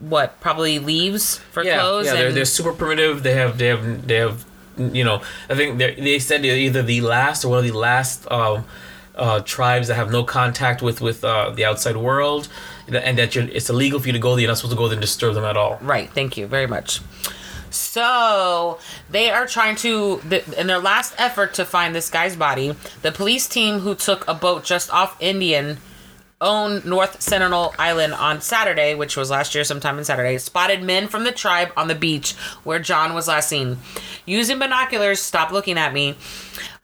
[0.00, 2.06] what probably leaves for yeah, clothes.
[2.06, 3.22] yeah, they're, they're super primitive.
[3.22, 4.44] They have, they have, they have,
[4.76, 7.78] you know, I think they they said they're either the last or one of the
[7.78, 8.64] last um,
[9.14, 12.48] uh, tribes that have no contact with with uh, the outside world,
[12.88, 14.40] and that you're, it's illegal for you to go there.
[14.40, 15.78] You're not supposed to go there and disturb them at all.
[15.82, 16.10] Right.
[16.10, 17.00] Thank you very much.
[17.70, 18.78] So
[19.10, 20.20] they are trying to,
[20.58, 24.34] in their last effort to find this guy's body, the police team who took a
[24.34, 25.78] boat just off Indian
[26.40, 31.06] owned North Sentinel Island on Saturday, which was last year sometime on Saturday, spotted men
[31.08, 32.32] from the tribe on the beach
[32.64, 33.78] where John was last seen.
[34.26, 36.16] Using binoculars, stop looking at me.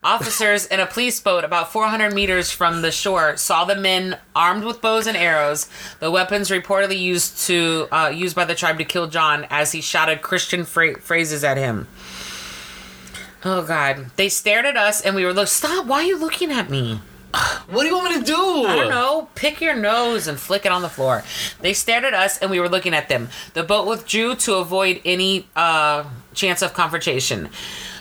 [0.03, 4.63] Officers in a police boat about 400 meters from the shore saw the men armed
[4.63, 5.67] with bows and arrows,
[5.99, 9.81] the weapons reportedly used to uh, used by the tribe to kill John as he
[9.81, 11.87] shouted Christian phra- phrases at him.
[13.43, 14.11] Oh God!
[14.15, 15.87] They stared at us, and we were like, "Stop!
[15.87, 17.01] Why are you looking at me?"
[17.69, 18.35] What do you want me to do?
[18.65, 19.27] I don't know.
[19.35, 21.23] Pick your nose and flick it on the floor.
[21.59, 23.27] They stared at us, and we were looking at them.
[23.55, 27.49] The boat withdrew to avoid any uh, chance of confrontation.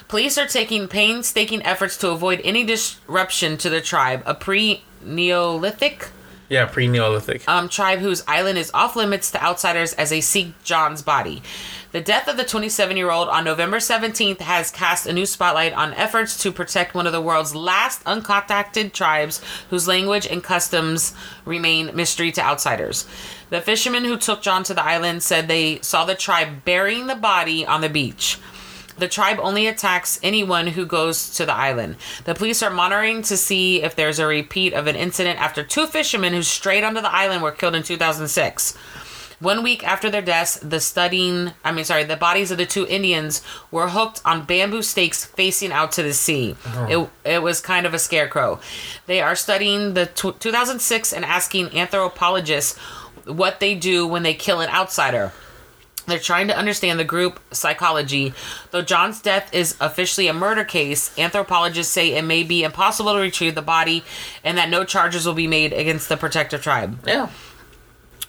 [0.06, 6.10] Police are taking painstaking efforts to avoid any disruption to the tribe, a pre-Neolithic
[6.48, 7.48] Yeah, pre-Neolithic.
[7.48, 11.42] um, tribe whose island is off limits to outsiders as they seek John's body.
[11.96, 15.72] The death of the 27 year old on November 17th has cast a new spotlight
[15.72, 19.40] on efforts to protect one of the world's last uncontacted tribes
[19.70, 21.14] whose language and customs
[21.46, 23.06] remain mystery to outsiders.
[23.48, 27.14] The fishermen who took John to the island said they saw the tribe burying the
[27.14, 28.38] body on the beach.
[28.98, 31.96] The tribe only attacks anyone who goes to the island.
[32.24, 35.86] The police are monitoring to see if there's a repeat of an incident after two
[35.86, 38.76] fishermen who strayed onto the island were killed in 2006.
[39.38, 42.86] One week after their deaths, the studying, I mean, sorry, the bodies of the two
[42.86, 46.56] Indians were hooked on bamboo stakes facing out to the sea.
[46.66, 47.10] Oh.
[47.24, 48.60] It, it was kind of a scarecrow.
[49.06, 52.78] They are studying the tw 2006 and asking anthropologists
[53.26, 55.32] what they do when they kill an outsider.
[56.06, 58.32] They're trying to understand the group psychology.
[58.70, 63.18] Though John's death is officially a murder case, anthropologists say it may be impossible to
[63.18, 64.04] retrieve the body
[64.44, 67.00] and that no charges will be made against the protective tribe.
[67.06, 67.28] Yeah.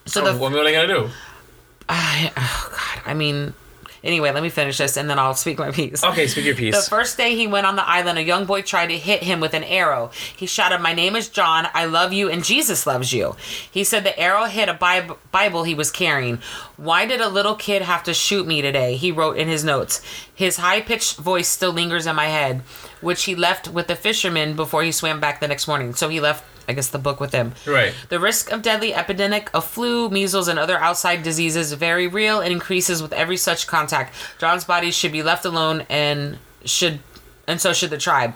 [0.08, 1.10] So So the what are they gonna do?
[1.90, 3.54] I, oh god, I mean
[4.04, 6.04] anyway, let me finish this and then I'll speak my piece.
[6.04, 6.76] Okay, speak your piece.
[6.84, 9.40] The first day he went on the island, a young boy tried to hit him
[9.40, 10.12] with an arrow.
[10.36, 11.68] He shouted, My name is John.
[11.74, 13.36] I love you, and Jesus loves you.
[13.70, 16.40] He said the arrow hit a Bib- Bible he was carrying.
[16.78, 18.96] Why did a little kid have to shoot me today?
[18.96, 20.02] He wrote in his notes.
[20.34, 22.62] His high pitched voice still lingers in my head,
[23.02, 25.94] which he left with the fisherman before he swam back the next morning.
[25.94, 27.54] So he left I guess the book with him.
[27.66, 27.94] Right.
[28.10, 32.52] The risk of deadly epidemic of flu, measles, and other outside diseases very real and
[32.52, 34.14] increases with every such contact.
[34.40, 37.00] John's body should be left alone and should
[37.48, 38.34] and so should the tribe.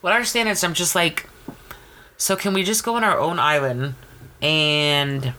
[0.00, 1.28] What I understand is I'm just like
[2.16, 3.94] so can we just go on our own island
[4.40, 5.34] and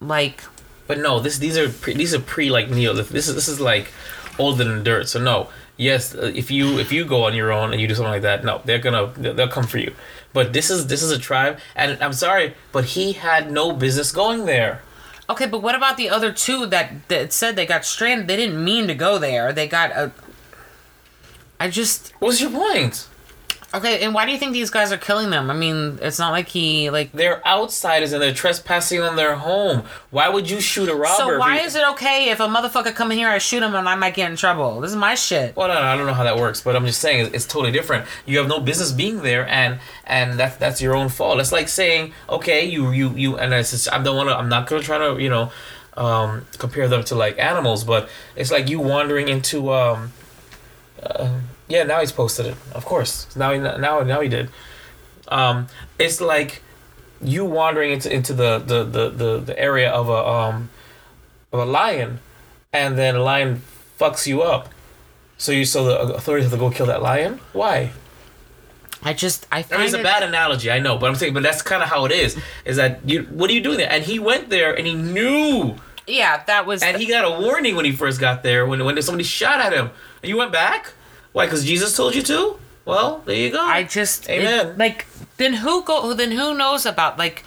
[0.00, 0.42] like
[0.86, 3.12] But no, this these are pre, these are pre like Neolithic.
[3.12, 3.92] This is this is like
[4.38, 5.08] older than dirt.
[5.08, 7.94] So no, yes, uh, if you if you go on your own and you do
[7.94, 9.94] something like that, no, they're gonna they'll they'll come for you.
[10.36, 14.12] But this is this is a tribe, and I'm sorry, but he had no business
[14.12, 14.82] going there.
[15.30, 18.28] Okay, but what about the other two that, that said they got stranded?
[18.28, 19.50] They didn't mean to go there.
[19.54, 20.12] They got a.
[21.58, 23.08] I just What's your point?
[23.76, 25.50] Okay, and why do you think these guys are killing them?
[25.50, 27.12] I mean, it's not like he like.
[27.12, 29.84] They're outsiders and they're trespassing on their home.
[30.10, 31.16] Why would you shoot a robber?
[31.16, 33.88] So why is it okay if a motherfucker come in here, I shoot him, and
[33.88, 34.80] I might get in trouble?
[34.80, 35.56] This is my shit.
[35.56, 37.46] Well, no, no, I don't know how that works, but I'm just saying it's, it's
[37.46, 38.06] totally different.
[38.26, 41.40] You have no business being there, and and that's that's your own fault.
[41.40, 44.36] It's like saying, okay, you you you, and it's just, I don't want to.
[44.36, 45.52] I'm not gonna try to you know
[45.96, 49.72] um, compare them to like animals, but it's like you wandering into.
[49.72, 50.12] Um,
[51.02, 52.56] uh, yeah, now he's posted it.
[52.72, 54.48] Of course, now he now now he did.
[55.28, 55.66] Um,
[55.98, 56.62] it's like
[57.20, 60.70] you wandering into into the the, the, the, the area of a um
[61.52, 62.20] of a lion,
[62.72, 63.62] and then a lion
[63.98, 64.68] fucks you up.
[65.38, 67.40] So you so the authorities have to go kill that lion?
[67.52, 67.92] Why?
[69.02, 71.34] I just I I find mean, it's a bad analogy, I know, but I'm saying,
[71.34, 72.36] but that's kind of how it is.
[72.64, 73.22] Is that you?
[73.24, 73.90] What are you doing there?
[73.90, 76.82] And he went there, and he knew, Yeah, that was.
[76.82, 79.72] and he got a warning when he first got there, when when somebody shot at
[79.72, 79.90] him,
[80.22, 80.92] and you went back.
[81.36, 81.44] Why?
[81.44, 82.56] Because Jesus told you to.
[82.86, 83.60] Well, there you go.
[83.60, 84.78] I just it- Amen.
[84.78, 85.04] like
[85.36, 87.44] then who go then who knows about like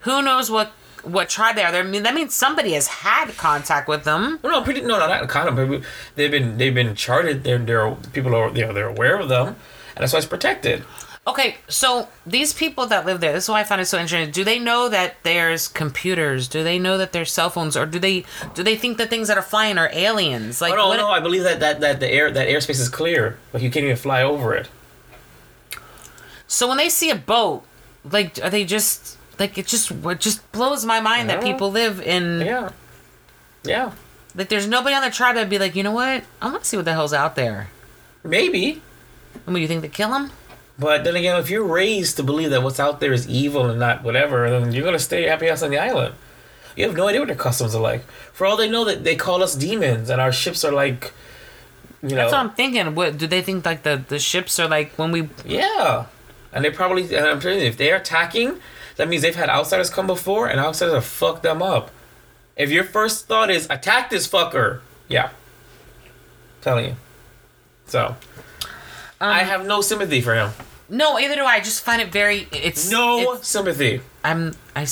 [0.00, 0.72] who knows what
[1.04, 1.70] what tribe they are?
[1.70, 4.40] There I mean that means somebody has had contact with them.
[4.42, 5.54] Well, no, pretty no, no, not kind of.
[5.54, 5.82] but
[6.16, 7.44] They've been they've been charted.
[7.44, 9.46] They're they're people are they're they're aware of them,
[9.94, 10.82] and that's why it's protected.
[11.28, 14.30] Okay, so these people that live there, this is why I find it so interesting.
[14.30, 16.48] Do they know that there's computers?
[16.48, 18.24] Do they know that there's cell phones, or do they
[18.54, 20.62] do they think the things that are flying are aliens?
[20.62, 20.96] Like Oh no, what?
[20.96, 23.84] no, I believe that, that that the air that airspace is clear, like you can't
[23.84, 24.70] even fly over it.
[26.46, 27.62] So when they see a boat,
[28.10, 32.00] like are they just like it just it just blows my mind that people live
[32.00, 32.70] in Yeah,
[33.64, 33.92] yeah,
[34.34, 36.68] like there's nobody on the tribe that'd be like you know what I want to
[36.68, 37.68] see what the hell's out there.
[38.24, 38.80] maybe.
[39.46, 40.30] I mean, you think they kill him?
[40.78, 43.80] But then again, if you're raised to believe that what's out there is evil and
[43.80, 46.14] not whatever, then you're gonna stay happy ass on the island.
[46.76, 48.08] You have no idea what their customs are like.
[48.32, 51.12] For all they know, that they call us demons, and our ships are like,
[52.02, 52.94] you know, That's what I'm thinking.
[52.94, 53.66] What do they think?
[53.66, 56.06] Like the the ships are like when we yeah.
[56.52, 58.58] And they probably, and I'm telling you, if they're attacking,
[58.96, 61.90] that means they've had outsiders come before, and outsiders have fucked them up.
[62.56, 65.30] If your first thought is attack this fucker, yeah,
[66.60, 66.96] telling you.
[67.86, 68.16] So,
[69.20, 70.50] I um, have no sympathy for him.
[70.88, 71.54] No either do I.
[71.56, 74.00] I just find it very it's No it's- sympathy.
[74.24, 74.86] I'm I.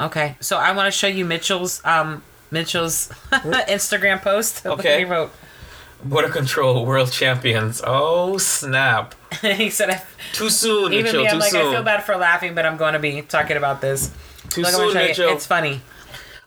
[0.00, 4.66] Okay, so I want to show you Mitchell's um Mitchell's Instagram post.
[4.66, 4.98] Okay.
[4.98, 5.30] he wrote.
[6.04, 7.80] Border control world champions.
[7.84, 9.14] Oh snap!
[9.40, 10.02] he said, I,
[10.34, 11.22] Too soon, even Mitchell.
[11.22, 11.66] me, I'm like, soon.
[11.68, 14.10] I feel bad for laughing, but I'm going to be talking about this.
[14.50, 14.94] Too Look, soon, you.
[14.94, 15.30] Mitchell.
[15.30, 15.80] It's funny.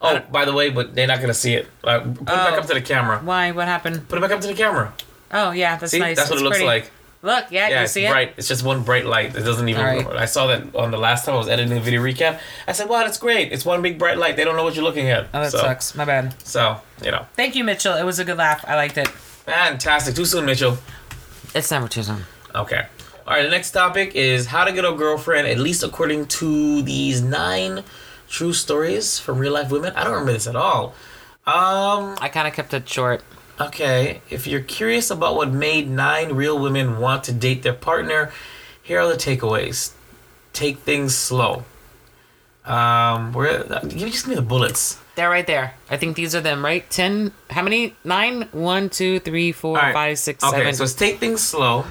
[0.02, 1.68] oh, by the way, but they're not gonna see it.
[1.84, 2.58] Uh, put it back Oh.
[2.60, 3.20] up to the camera.
[3.24, 3.52] Why?
[3.52, 4.08] What happened?
[4.08, 4.94] Put it back up to the camera.
[5.32, 6.16] Oh yeah, that's See, nice.
[6.18, 6.68] that's what It's it looks pretty.
[6.68, 6.92] like.
[7.22, 8.10] Look, yeah, Yeah, you it's see it.
[8.12, 8.34] bright.
[8.38, 9.36] It's just one bright light.
[9.36, 9.84] It doesn't even.
[9.84, 10.06] Right.
[10.16, 12.40] I saw that on the last time I was editing the video recap.
[12.66, 13.52] I said, "Wow, that's great.
[13.52, 14.38] It's one big bright light.
[14.38, 15.96] They don't know what you're looking at." Oh, that so, sucks.
[15.96, 16.34] My bad.
[16.48, 17.96] So you know, Thank you, Mitchell.
[17.96, 18.64] It was a good laugh.
[18.68, 19.08] I liked it.
[19.10, 20.16] fantastic.
[20.16, 20.78] Too soon, Mitchell.
[21.54, 22.24] It's never too soon.
[22.56, 22.86] Okay.
[23.28, 23.44] All right.
[23.44, 27.84] The next topic is how to get a girlfriend, at least according to these nine
[28.30, 29.92] true stories from real life women.
[29.96, 30.94] I don't remember this at all.
[31.46, 32.16] Um.
[32.22, 33.24] I kind of kept it short.
[33.60, 34.22] Okay.
[34.30, 38.32] If you're curious about what made nine real women want to date their partner,
[38.82, 39.92] here are the takeaways.
[40.54, 41.64] Take things slow.
[42.66, 43.34] Um.
[43.34, 43.64] Where?
[43.64, 44.98] Give me just give me the bullets.
[45.16, 45.74] They're right there.
[45.90, 46.88] I think these are them, right?
[46.90, 47.32] Ten.
[47.50, 47.96] How many?
[48.04, 48.44] Nine.
[48.52, 49.94] One, two, three, four, right.
[49.94, 50.58] five, six, Okay.
[50.58, 50.74] seven.
[50.76, 51.86] So it's take things slow.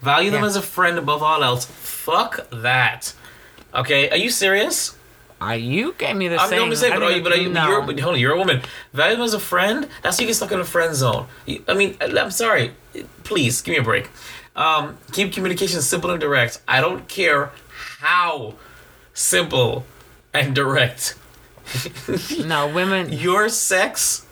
[0.00, 0.48] Value them Yeah.
[0.48, 1.66] as a friend above all else.
[1.66, 3.12] Fuck that.
[3.74, 4.10] Okay.
[4.10, 4.94] Are you serious?
[5.40, 6.62] Ah, you gave me the I'm, same.
[6.62, 7.68] I'm saying, I but, are you, but, are you, know.
[7.68, 8.60] you're, but hold on, you're a woman.
[8.92, 9.88] Value them as a friend.
[10.02, 11.26] That's how you get stuck in a friend zone.
[11.68, 12.72] I mean, I'm sorry.
[13.22, 14.10] Please give me a break.
[14.56, 16.60] Um, keep communication simple and direct.
[16.66, 17.52] I don't care
[18.00, 18.54] how
[19.14, 19.86] simple
[20.34, 21.16] and direct.
[22.44, 23.12] no, women.
[23.12, 24.26] Your sex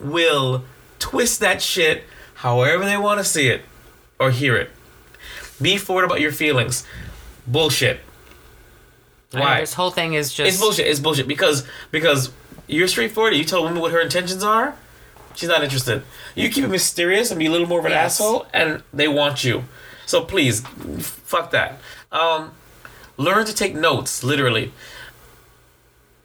[0.00, 0.64] will
[0.98, 2.04] twist that shit
[2.36, 3.62] however they want to see it
[4.18, 4.70] or hear it.
[5.60, 6.84] Be forward about your feelings.
[7.46, 8.00] Bullshit.
[9.40, 9.60] Why?
[9.60, 10.48] this whole thing is just.
[10.48, 10.86] It's bullshit.
[10.86, 12.30] It's bullshit because because
[12.66, 13.34] you're straightforward.
[13.34, 14.76] You tell a woman what her intentions are.
[15.34, 16.02] She's not interested.
[16.34, 18.20] You keep it mysterious and be a little more of an Yes.
[18.20, 19.64] asshole, and they want you.
[20.06, 21.78] So please, f- fuck that.
[22.10, 22.52] Um,
[23.16, 24.22] learn to take notes.
[24.22, 24.72] Literally.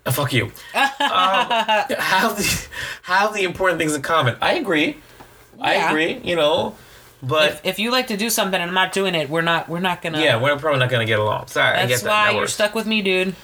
[0.05, 0.45] Uh, fuck you.
[0.73, 2.67] um, have the
[3.03, 4.35] have the important things in common.
[4.41, 4.97] I agree.
[5.59, 6.19] I agree.
[6.23, 6.75] You know,
[7.23, 9.67] but If, if you like to do something and I'm not doing it, we're not
[9.69, 10.19] we're not gonna.
[10.21, 11.47] yeah, we're probably not gonna get along.
[11.47, 12.09] Sorry, I That's get that.
[12.09, 12.53] why that you're works.
[12.53, 13.35] stuck with me, dude.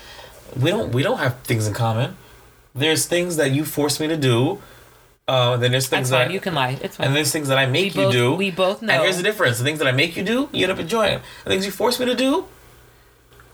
[0.60, 2.16] we don't we don't have things in common.
[2.76, 4.62] There's things that you force me to do.
[5.28, 6.28] Uh, then there's things That's fine.
[6.30, 6.78] that You can lie.
[6.82, 7.08] It's fine.
[7.08, 8.34] and there's things that I make We you both- do.
[8.36, 8.94] we both know.
[8.94, 11.20] And here's the difference: the things that I make you do, you end up enjoying.
[11.46, 12.46] The things you force me to do,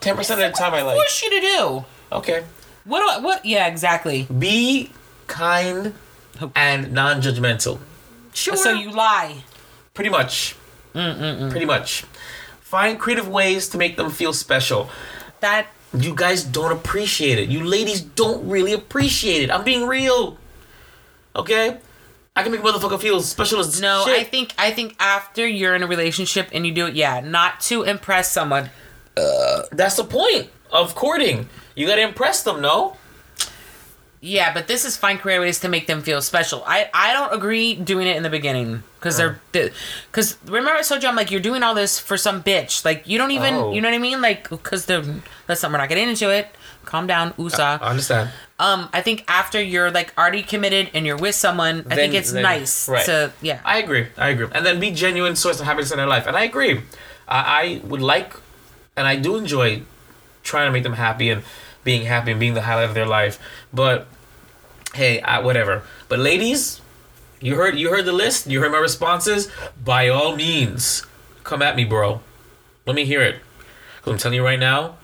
[0.01, 0.97] ten percent of the time I like.
[0.97, 1.85] Push you to do.
[2.11, 2.43] Okay,
[2.85, 3.01] What?
[3.01, 3.45] Do I, what?
[3.45, 4.25] Yeah, exactly.
[4.39, 4.91] be
[5.27, 5.93] kind
[6.55, 7.77] and non-judgmental.
[8.33, 8.55] Sure.
[8.55, 9.43] So you lie.
[9.99, 10.55] Pretty much.
[10.93, 12.05] Pretty much.
[12.61, 14.89] Find creative ways to make them feel special.
[15.41, 17.49] That You guys don't appreciate it.
[17.49, 19.51] You ladies don't really appreciate it.
[19.51, 20.37] I'm being real.
[21.35, 21.79] Okay?
[22.33, 24.05] I can make a motherfucker feel special as no.
[24.05, 24.21] shit.
[24.21, 27.59] I think I think after you're in a relationship and you do it, yeah, not
[27.61, 28.69] to impress someone.
[29.17, 31.49] Uh, that's the point of courting.
[31.75, 32.95] You gotta impress them, no?
[34.21, 36.61] Yeah, but this is find creative ways to make them feel special.
[36.67, 41.01] I I don't agree doing it in the beginning because they're because remember I told
[41.03, 43.73] you I'm like you're doing all this for some bitch like you don't even Oh.
[43.73, 45.03] you know what I mean like because they're
[45.47, 46.49] let's not we're not getting into it.
[46.85, 47.63] Calm down, USA.
[47.63, 48.31] I understand.
[48.57, 52.31] Um, I think after you're like already committed and you're with someone, I think it's
[52.31, 53.05] then- nice right.
[53.05, 53.59] to yeah.
[53.63, 54.07] I agree.
[54.17, 54.47] I agree.
[54.51, 56.25] And then be genuine source of happiness in their life.
[56.27, 56.81] And I agree.
[57.27, 58.33] I, I would like,
[58.97, 59.83] and I do enjoy
[60.43, 61.43] trying to make them happy and
[61.83, 63.39] being happy and being the highlight of their life.
[63.73, 64.07] But
[64.93, 65.83] hey, I, whatever.
[66.07, 66.81] But ladies,
[67.41, 68.47] you heard you heard the list.
[68.47, 69.49] You heard my responses.
[69.83, 71.05] By all means,
[71.43, 72.21] come at me, bro.
[72.85, 73.41] Let me hear it.
[74.01, 74.97] Cause I'm telling you right now,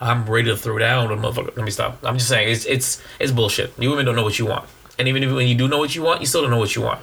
[0.00, 1.56] I'm ready to throw down motherfucker.
[1.56, 1.98] Let me stop.
[2.04, 3.72] I'm just saying it's it's it's bullshit.
[3.78, 4.66] You women don't know what you want,
[4.98, 6.74] and even if when you do know what you want, you still don't know what
[6.76, 7.00] you want.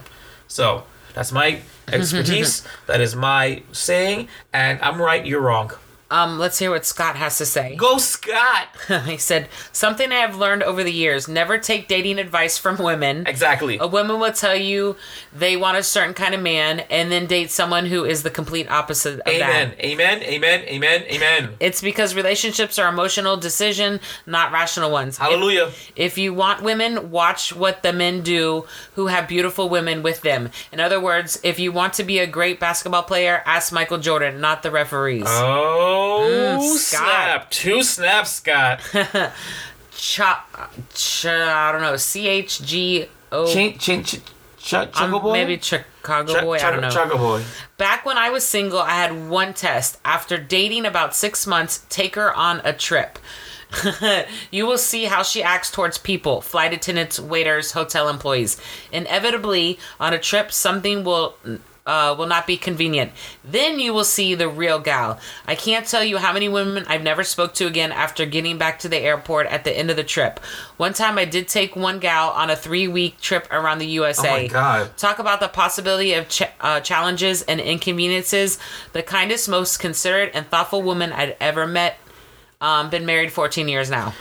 [0.47, 2.63] So that's my expertise.
[2.86, 5.25] that is my saying, and I'm right.
[5.25, 5.71] You're wrong.
[6.10, 7.76] Um, let's hear what Scott has to say.
[7.76, 8.68] Go Scott.
[9.05, 13.28] he said something I have learned over the years: never take dating advice from women.
[13.28, 13.78] Exactly.
[13.78, 14.95] A woman will tell you
[15.36, 18.72] they want a certain kind of man, and then date someone who is the complete
[18.72, 19.70] opposite of Amen.
[19.70, 19.86] that.
[19.86, 20.24] Amen.
[20.24, 20.64] Amen.
[20.64, 20.64] Amen.
[20.68, 21.03] Amen.
[21.10, 21.49] Amen.
[21.60, 25.18] It's because relationships are emotional decision, not rational ones.
[25.18, 25.66] Hallelujah.
[25.66, 30.22] If, if you want women, watch what the men do who have beautiful women with
[30.22, 30.51] them.
[30.72, 34.39] In other words, if you want to be a great basketball player, ask Michael Jordan,
[34.39, 35.24] not the referees.
[35.28, 37.52] Oh Mm, snap!
[37.52, 38.80] Two snaps, Scott.
[39.91, 40.45] Cha,
[40.93, 43.52] cha, I don't know, C H G O.
[43.52, 44.20] Chain, chain, ch-
[44.60, 45.34] ch- Um, Chugga boy.
[45.34, 46.58] Maybe Chicago Ch- boy.
[46.58, 46.89] I don't know.
[46.89, 47.43] Chugga boy.
[47.80, 49.98] Back when I was single, I had one test.
[50.06, 53.18] After dating about six months, take her on a trip.
[54.52, 58.62] you will see how she acts towards people flight attendants, waiters, hotel employees.
[58.91, 61.36] Inevitably, on a trip, something will.
[61.88, 63.14] Uh, will not be convenient.
[63.46, 65.22] Then you will see the real gal.
[65.48, 68.80] I can't tell you how many women I've never spoke to again after getting back
[68.80, 70.42] to the airport at the end of the trip.
[70.76, 74.30] One time I did take one gal on a three week trip around the USA.
[74.30, 74.98] Oh my God.
[74.98, 78.60] Talk about the possibility of ch- uh, challenges and inconveniences.
[78.92, 82.00] The kindest, most considerate, and thoughtful woman I'd ever met.
[82.60, 84.14] Um, been married 14 years now.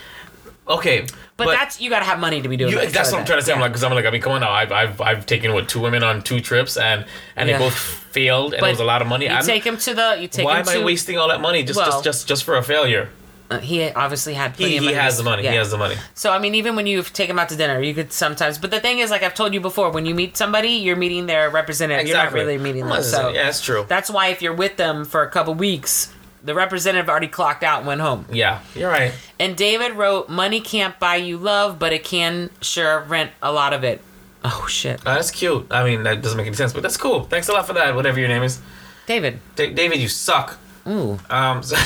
[0.68, 1.06] Okay,
[1.36, 2.72] But, that's you gotta have money to be doing.
[2.72, 3.52] You, that, that's what I'm trying to say.
[3.52, 4.50] I'm like, because I'm like, I mean, come on now.
[4.50, 7.06] I've, I've, I've taken what two women on two trips, and
[7.36, 7.58] and Yeah.
[7.58, 9.26] they both failed, and But it was a lot of money.
[9.28, 10.16] You take him to the.
[10.20, 10.80] You take why him am to.
[10.80, 13.10] I wasting all that money just, Well- just, just, just for a failure?
[13.50, 15.44] uh, he obviously had He, he has the money.
[15.44, 15.52] Yeah.
[15.52, 15.96] He has the money.
[16.14, 18.58] So I mean, even when you take them out to dinner, you could sometimes.
[18.58, 21.26] But the thing is, like I've told you before, when you meet somebody, you're meeting
[21.26, 22.06] their representative.
[22.06, 22.40] Exactly.
[22.40, 23.02] You're not really meeting them.
[23.02, 23.84] So yeah, that's true.
[23.88, 26.12] That's why if you're with them for a couple weeks,
[26.46, 28.24] the representative already clocked out and went home.
[28.32, 29.12] Yeah, you're right.
[29.38, 33.72] And David wrote, "Money can't buy you love, but it can sure rent a lot
[33.74, 34.00] of it."
[34.44, 35.66] Oh shit, Uh, that's cute.
[35.70, 37.24] I mean, that doesn't make any sense, but that's cool.
[37.24, 37.94] Thanks a lot for that.
[37.96, 38.60] Whatever your name is,
[39.06, 39.40] David.
[39.56, 39.98] Da- David.
[39.98, 40.58] You suck.
[40.88, 41.80] Ooh, Um, sorry.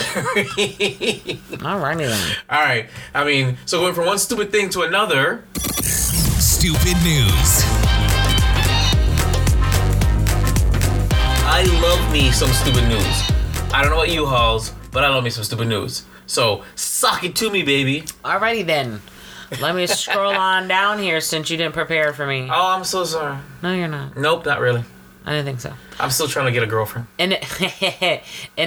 [1.65, 2.37] alrighty then.
[2.51, 2.87] all right.
[3.15, 5.43] I mean, so going from one stupid thing to another.
[5.83, 7.65] Stupid news.
[11.53, 13.31] I love me some stupid news.
[13.73, 16.05] I don't know about you, Halls, but I love me some stupid news.
[16.27, 18.03] So suck it to me, baby.
[18.25, 19.01] Alrighty then.
[19.61, 22.49] Let me scroll on down here since you didn't prepare for me.
[22.51, 23.39] Oh, I'm so sorry.
[23.63, 24.17] No, you're not.
[24.17, 24.85] Nope, not really.
[25.25, 25.73] I didn't think so.
[26.01, 27.07] I'm still trying to get a girlfriend.
[27.19, 28.21] An, an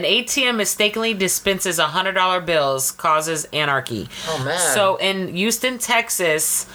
[0.04, 4.08] ATM mistakenly dispenses $100 bills, causes anarchy.
[4.28, 4.60] Oh, man.
[4.74, 6.66] So in Houston, Texas,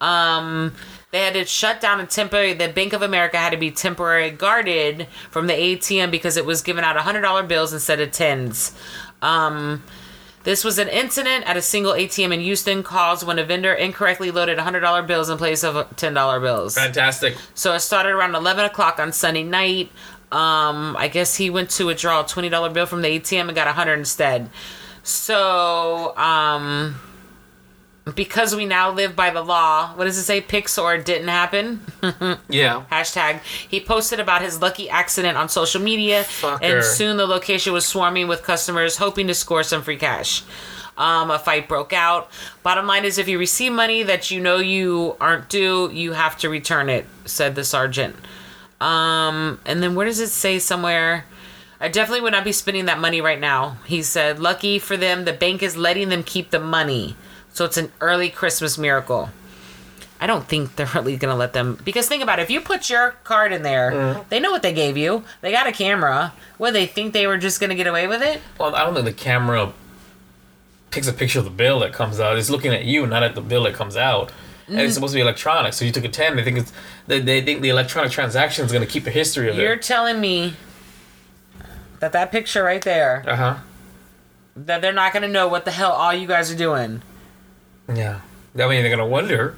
[0.00, 0.74] um,
[1.12, 4.30] they had to shut down a temporary, the Bank of America had to be temporarily
[4.30, 8.76] guarded from the ATM because it was giving out $100 bills instead of tens.
[9.22, 9.82] Um,
[10.46, 14.30] this was an incident at a single ATM in Houston caused when a vendor incorrectly
[14.30, 16.74] loaded $100 bills in place of $10 bills.
[16.74, 17.36] Fantastic.
[17.54, 19.90] So it started around 11 o'clock on Sunday night.
[20.30, 23.66] Um, I guess he went to withdraw a $20 bill from the ATM and got
[23.66, 24.50] 100 instead.
[25.02, 26.96] So, um,
[28.14, 30.40] because we now live by the law, what does it say?
[30.40, 31.80] pics or didn't happen.
[32.48, 32.84] Yeah.
[32.90, 33.40] Hashtag.
[33.68, 36.62] He posted about his lucky accident on social media, Fucker.
[36.62, 40.44] and soon the location was swarming with customers hoping to score some free cash.
[40.96, 42.30] Um, a fight broke out.
[42.62, 46.38] Bottom line is, if you receive money that you know you aren't due, you have
[46.38, 48.16] to return it," said the sergeant.
[48.80, 51.26] Um, and then where does it say somewhere?
[51.80, 53.76] I definitely would not be spending that money right now.
[53.84, 57.16] He said, "Lucky for them, the bank is letting them keep the money,
[57.56, 59.30] so it's an early Christmas miracle."
[60.18, 62.42] I don't think they're really gonna let them because think about it.
[62.42, 65.24] If you put your card in there, they know what they gave you.
[65.42, 66.32] They got a camera.
[66.56, 68.40] What they think they were just gonna get away with it?
[68.58, 69.72] Well, I don't think the camera
[70.90, 72.38] takes a picture of the bill that comes out.
[72.38, 74.32] It's looking at you, not at the bill that comes out.
[74.68, 74.84] And Mm.
[74.86, 75.74] it's supposed to be electronic.
[75.74, 76.34] So you took a ten.
[76.36, 76.72] They think it's
[77.06, 79.62] they, they think the electronic transaction is going to keep a history of it.
[79.62, 80.54] You're telling me
[82.00, 83.54] that that picture right there, Uh huh.
[84.56, 87.02] that they're not gonna know what the hell all you guys are doing.
[87.88, 88.20] Yeah.
[88.54, 89.56] I mean, they're gonna wonder.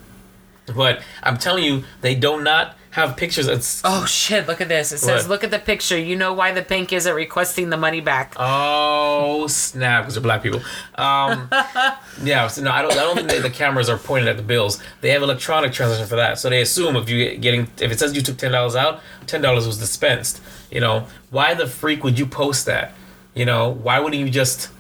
[0.74, 3.46] But I'm telling you, they do not have pictures.
[3.48, 4.46] It's Oh shit!
[4.46, 4.92] Look at this.
[4.92, 5.30] It says, What?
[5.30, 5.98] "Look at the picture.
[5.98, 10.02] You know why the bank isn't requesting the money back." oh snap!
[10.02, 10.60] Because they're black people.
[10.96, 11.48] Um,
[12.22, 12.48] yeah.
[12.48, 12.92] So no, I don't.
[12.92, 14.82] I don't think that the cameras are pointed at the bills.
[15.00, 16.38] They have electronic transaction for that.
[16.38, 19.00] So they assume if you get getting if it says you took ten dollars out,
[19.26, 20.40] ten dollars was dispensed.
[20.70, 22.92] You know why the freak would you post that?
[23.34, 24.70] You know why wouldn't you just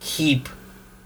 [0.00, 0.48] keep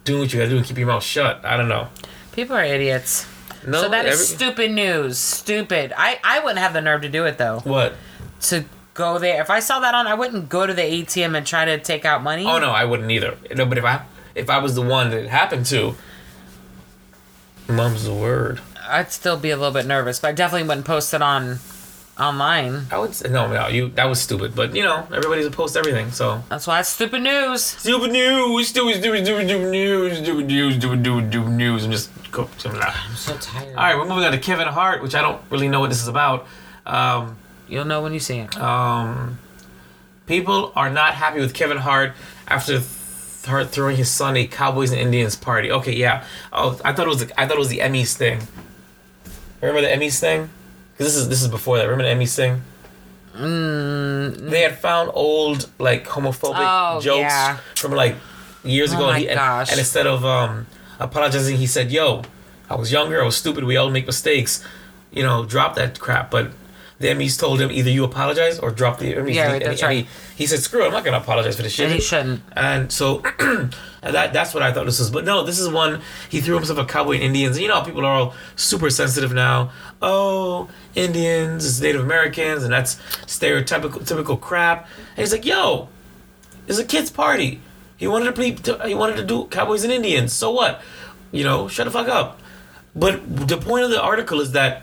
[0.04, 1.44] doing what you gotta do and keep your mouth shut?
[1.44, 1.88] I don't know.
[2.32, 3.26] People are idiots.
[3.66, 5.18] No, so that is every- stupid news.
[5.18, 5.92] Stupid.
[5.96, 7.60] I I wouldn't have the nerve to do it though.
[7.64, 7.94] What?
[8.42, 9.40] To go there.
[9.40, 12.04] If I saw that on, I wouldn't go to the ATM and try to take
[12.04, 12.46] out money.
[12.46, 13.36] Oh no, I wouldn't either.
[13.54, 14.02] No, but if I
[14.34, 15.94] if I was the one that it happened to,
[17.68, 18.60] mum's the word.
[18.88, 21.58] I'd still be a little bit nervous, but I definitely wouldn't post it on
[22.20, 22.86] online.
[22.92, 24.54] I would say no, no, you that was stupid.
[24.54, 27.62] But you know, everybody's to post everything, so That's why it's stupid news.
[27.64, 32.10] stupid news, stupid, stupid, stupid, stupid news, stupid news, stupid, stupid, stupid news, and just
[32.30, 32.48] go.
[32.64, 33.74] I'm so tired.
[33.74, 36.08] right, we're moving on to Kevin Hart, which I don't really know what this is
[36.08, 36.46] about.
[36.86, 37.36] Um,
[37.68, 38.56] You'll know when you see it.
[38.58, 39.38] um,
[40.26, 42.12] people are not happy with Kevin Hart
[42.48, 42.86] after th-
[43.46, 45.70] Hart throwing his son a Cowboys and Indians party.
[45.72, 46.24] Okay, yeah.
[46.52, 48.40] Oh, I thought it was the, I thought it was the Emmys thing.
[49.60, 50.50] Remember the Emmys thing?
[51.00, 51.84] Because this is this is before that.
[51.88, 52.60] Remember the Emmys thing?
[53.34, 57.56] Mm, they had found old like homophobic Oh, jokes yeah.
[57.74, 58.16] from like
[58.62, 59.06] years Oh ago.
[59.06, 59.70] my and, he, and- gosh.
[59.70, 60.66] and instead of um,
[60.98, 62.20] apologizing, he said, "Yo,
[62.68, 63.22] I was younger.
[63.22, 63.64] I was stupid.
[63.64, 64.62] We all make mistakes.
[65.10, 66.52] You know, drop that crap." But
[66.98, 69.34] the Emmys told him either you apologize or drop the Emmys.
[69.34, 70.06] Yeah, And right, he- that's and right.
[70.36, 70.88] He, he said, "Screw it.
[70.88, 72.42] I'm not gonna apologize for this shit." And he shouldn't.
[72.54, 73.22] And so
[74.02, 75.10] that that's what I thought this was.
[75.10, 77.58] But no, this is one he threw himself a cowboy and Indians.
[77.58, 79.72] You know people are all super sensitive now.
[80.00, 82.96] Oh, Indians, it's Native Americans, and that's
[83.26, 84.88] stereotypical typical crap.
[85.10, 85.88] And he's like, yo,
[86.66, 87.60] it's a kid's party.
[87.96, 88.56] He wanted to play
[88.88, 90.32] he wanted to do cowboys and Indians.
[90.32, 90.80] So what?
[91.32, 92.40] You know, shut the fuck up.
[92.96, 94.82] But the point of the article is that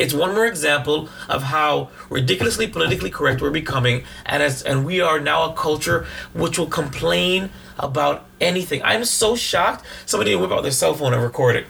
[0.00, 5.02] it's one more example of how ridiculously politically correct we're becoming, and as and we
[5.02, 8.80] are now a culture which will complain about anything.
[8.82, 11.66] I'm so shocked somebody whip out their cell phone and record it.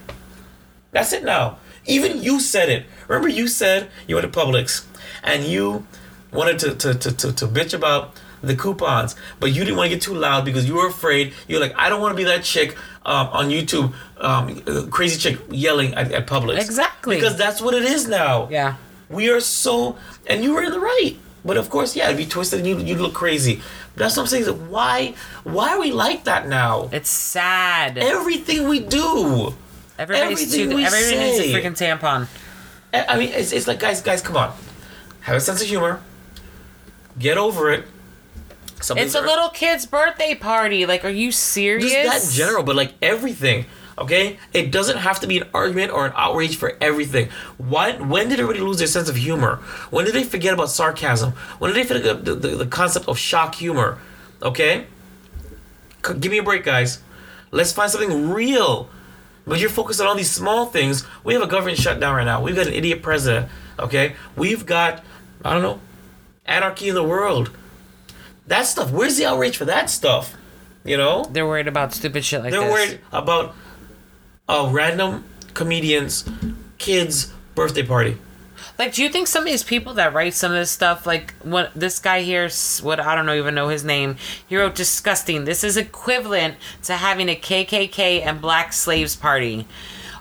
[0.92, 1.58] That's it now.
[1.86, 2.86] Even you said it.
[3.08, 4.86] Remember you said you went to Publix
[5.24, 5.84] and you
[6.32, 9.96] wanted to to, to, to, to bitch about the coupons, but you didn't want to
[9.96, 11.34] get too loud because you were afraid.
[11.48, 15.40] You're like, I don't want to be that chick um, on YouTube, um, crazy chick
[15.50, 16.60] yelling at, at Publix.
[16.60, 17.16] Exactly.
[17.16, 18.48] Because that's what it is now.
[18.50, 18.76] Yeah.
[19.08, 19.96] We are so,
[20.26, 21.16] and you were in the right.
[21.44, 23.62] But of course, yeah, if you twisted you you look crazy.
[23.96, 24.70] That's what I'm saying.
[24.70, 26.90] Why why are we like that now?
[26.92, 27.96] It's sad.
[27.98, 29.54] Everything we do.
[29.98, 30.76] Everybody's everything too.
[30.76, 32.28] we Everybody needs a freaking tampon.
[32.92, 34.52] I mean, it's, it's like guys, guys, come on,
[35.22, 36.00] have a sense of humor.
[37.18, 37.84] Get over it.
[38.80, 40.86] It's a little kid's birthday party.
[40.86, 41.92] Like, are you serious?
[41.92, 43.66] Just that in general, but like everything.
[43.98, 47.28] Okay, it doesn't have to be an argument or an outrage for everything.
[47.58, 47.92] Why?
[47.96, 49.56] When did everybody lose their sense of humor?
[49.90, 51.32] When did they forget about sarcasm?
[51.58, 53.98] When did they forget the, the, the concept of shock humor?
[54.42, 54.86] Okay,
[56.06, 57.00] C- give me a break, guys.
[57.50, 58.88] Let's find something real.
[59.46, 61.04] But you're focused on all these small things.
[61.24, 62.40] We have a government shutdown right now.
[62.42, 63.50] We've got an idiot president.
[63.78, 65.04] Okay, we've got
[65.44, 65.80] I don't know,
[66.46, 67.50] anarchy in the world.
[68.50, 68.90] That stuff.
[68.90, 70.36] Where's the outrage for that stuff?
[70.82, 71.24] You know.
[71.30, 72.72] They're worried about stupid shit like They're this.
[72.72, 73.54] worried about
[74.48, 75.24] a random
[75.54, 76.28] comedian's
[76.76, 78.16] kid's birthday party.
[78.76, 81.32] Like, do you think some of these people that write some of this stuff, like
[81.42, 82.50] what this guy here,
[82.82, 84.16] what I don't know, even know his name,
[84.48, 85.44] he wrote disgusting.
[85.44, 89.68] This is equivalent to having a KKK and black slaves party.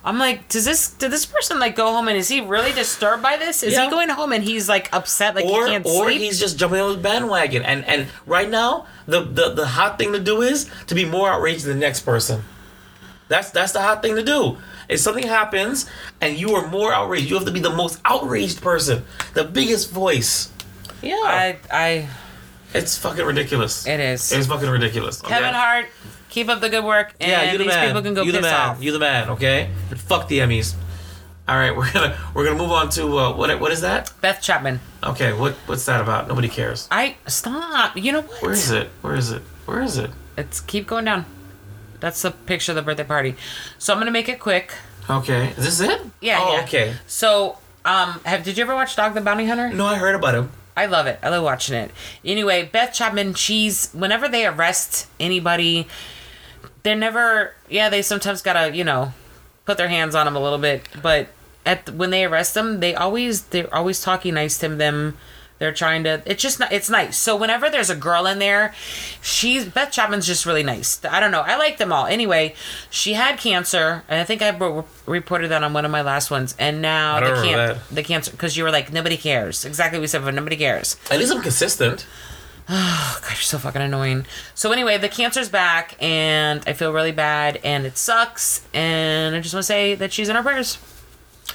[0.04, 3.22] I'm like, does this did this person like go home and is he really disturbed
[3.22, 3.64] by this?
[3.64, 3.86] Is Yeah.
[3.86, 6.22] he going home and he's like upset like or he can't or sleep?
[6.22, 7.64] he's just jumping on the bandwagon.
[7.64, 11.30] And and right now, the, the the hot thing to do is to be more
[11.30, 12.43] outraged than the next person.
[13.28, 14.58] That's that's the hot thing to do.
[14.88, 15.86] If something happens
[16.20, 19.91] and you are more outraged, you have to be the most outraged person, the biggest
[19.91, 20.50] voice.
[21.02, 22.08] Yeah, I I
[22.74, 23.86] it's fucking ridiculous.
[23.86, 24.32] it is.
[24.32, 25.22] It's fucking ridiculous.
[25.22, 25.58] Kevin okay?
[25.58, 25.86] Hart,
[26.30, 27.14] keep up the good work.
[27.20, 27.88] And Yeah, you the these man.
[27.88, 28.70] people can go you the piss man.
[28.70, 28.84] off.
[28.84, 29.30] You the man.
[29.32, 29.70] Okay.
[29.90, 30.76] And fuck the Emmys.
[31.48, 34.14] All right, we're gonna we're gonna move on to uh, what what is that?
[34.22, 34.80] Beth Chapman.
[35.04, 36.28] Okay, what what's that about?
[36.28, 36.88] Nobody cares.
[36.92, 37.98] I stop.
[37.98, 38.42] You know what?
[38.42, 38.90] Where is it?
[39.02, 39.42] Where is it?
[39.66, 40.12] Where is it?
[40.38, 41.26] It's keep going down.
[42.00, 43.36] That's the picture of the birthday party.
[43.80, 44.72] So I'm gonna make it quick.
[45.10, 46.02] Okay, is this it?
[46.22, 46.38] Yeah.
[46.40, 46.64] Oh, yeah.
[46.64, 46.94] okay.
[47.08, 49.70] So um, have did you ever watch Dog the Bounty Hunter?
[49.74, 50.52] No, I heard about him.
[50.78, 51.20] I love it.
[51.24, 51.92] I love watching it.
[52.24, 55.88] Anyway, Beth Chapman, she's whenever they arrest anybody,
[56.84, 57.54] they're never.
[57.70, 59.14] Yeah, they sometimes gotta you know
[59.66, 61.28] put their hands on them a little bit, but
[61.66, 65.18] at when they arrest them, they always they're always talking nice to them.
[65.60, 66.22] They're trying to.
[66.26, 66.72] It's just not.
[66.72, 67.18] It's nice.
[67.18, 68.74] So whenever there's a girl in there,
[69.22, 71.04] she's Beth Chapman's just really nice.
[71.04, 71.42] I don't know.
[71.42, 72.06] I like them all.
[72.06, 72.56] Anyway,
[72.90, 76.32] she had cancer, and I think I re- reported that on one of my last
[76.32, 76.56] ones.
[76.58, 77.96] And now I don't the remember can that.
[77.96, 79.66] the cancer because you were like nobody cares.
[79.66, 80.24] Exactly what we said.
[80.24, 80.96] But nobody cares.
[81.12, 82.08] At least I'm consistent.
[82.72, 84.26] Oh god, you're so fucking annoying.
[84.54, 88.64] So anyway, the cancer's back, and I feel really bad, and it sucks.
[88.76, 90.78] And I just want to say that she's in our prayers.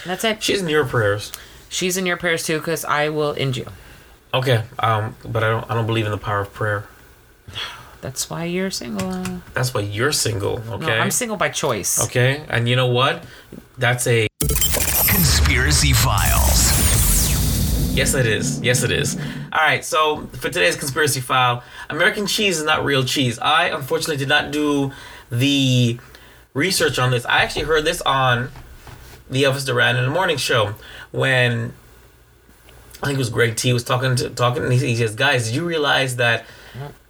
[0.04, 0.42] That's it.
[0.42, 1.30] She's in your prayers.
[1.68, 3.66] She's in your prayers too, because I will end you.
[4.32, 6.86] Okay, um, but I don't I don't believe in the power of prayer.
[8.00, 9.10] That's why you're single.
[9.54, 10.60] That's why you're single.
[10.68, 10.98] Okay.
[10.98, 12.04] I'm single by choice.
[12.04, 13.24] Okay, and you know what?
[13.78, 14.26] That's a
[15.08, 16.43] Conspiracy Files.
[17.94, 18.60] Yes, it is.
[18.60, 19.16] Yes, it is.
[19.52, 19.84] All right.
[19.84, 23.38] So for today's conspiracy file, American cheese is not real cheese.
[23.38, 24.92] I unfortunately did not do
[25.30, 25.98] the
[26.54, 27.24] research on this.
[27.26, 28.50] I actually heard this on
[29.30, 30.74] the Elvis Duran in the morning show
[31.12, 31.72] when
[33.02, 35.46] I think it was Greg T was talking to talking, and he, he says, "Guys,
[35.46, 36.46] did you realize that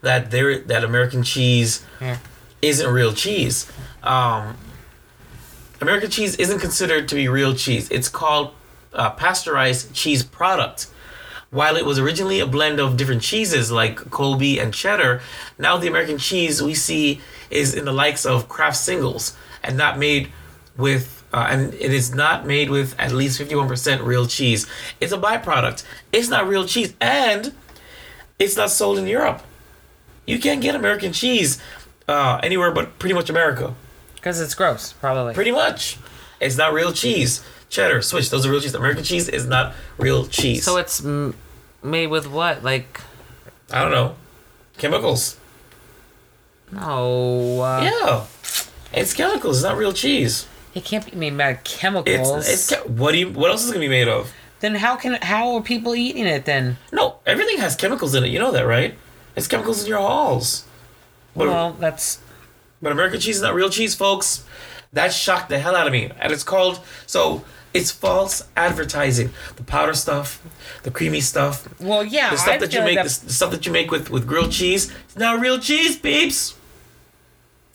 [0.02, 1.84] that there that American cheese
[2.60, 3.70] isn't real cheese?
[4.02, 4.56] Um,
[5.80, 7.88] American cheese isn't considered to be real cheese.
[7.90, 8.52] It's called
[8.94, 10.88] uh, pasteurized cheese product.
[11.50, 15.20] While it was originally a blend of different cheeses like Colby and cheddar,
[15.56, 17.20] now the American cheese we see
[17.50, 20.32] is in the likes of Kraft singles and not made
[20.76, 24.66] with, uh, and it is not made with at least 51% real cheese.
[25.00, 25.84] It's a byproduct.
[26.12, 27.54] It's not real cheese and
[28.38, 29.42] it's not sold in Europe.
[30.26, 31.60] You can't get American cheese
[32.08, 33.74] uh, anywhere but pretty much America.
[34.16, 35.34] Because it's gross, probably.
[35.34, 35.98] Pretty much.
[36.40, 37.44] It's not real cheese.
[37.74, 38.72] Cheddar, Swiss, those are real cheese.
[38.72, 40.62] American cheese is not real cheese.
[40.64, 41.34] so it's m-
[41.82, 42.62] made with what?
[42.62, 43.00] Like,
[43.72, 44.14] I don't know.
[44.78, 45.36] Chemicals.
[46.70, 47.60] no.
[47.60, 48.26] Uh, yeah.
[48.92, 49.56] It's chemicals.
[49.58, 50.46] It's not real cheese.
[50.72, 52.48] It can't be made by chemicals.
[52.48, 54.32] It's it's what do you what else is it gonna be made of?
[54.60, 56.76] then how can how are people eating it then?
[56.92, 58.28] No, everything has chemicals in it.
[58.28, 58.94] You know that, right?
[59.34, 60.64] It's chemicals in your halls.
[61.34, 62.20] But Well, that's
[62.80, 64.44] but American cheese is not real cheese, folks.
[64.92, 66.12] That shocked the hell out of me.
[66.20, 67.44] And it's called so
[67.74, 69.30] it's false advertising.
[69.56, 70.40] The powder stuff,
[70.84, 72.30] the creamy stuff, well, yeah.
[72.30, 74.26] the stuff I that you make, that- the, the stuff that you make with with
[74.26, 76.56] grilled cheese, it's not real cheese, peeps.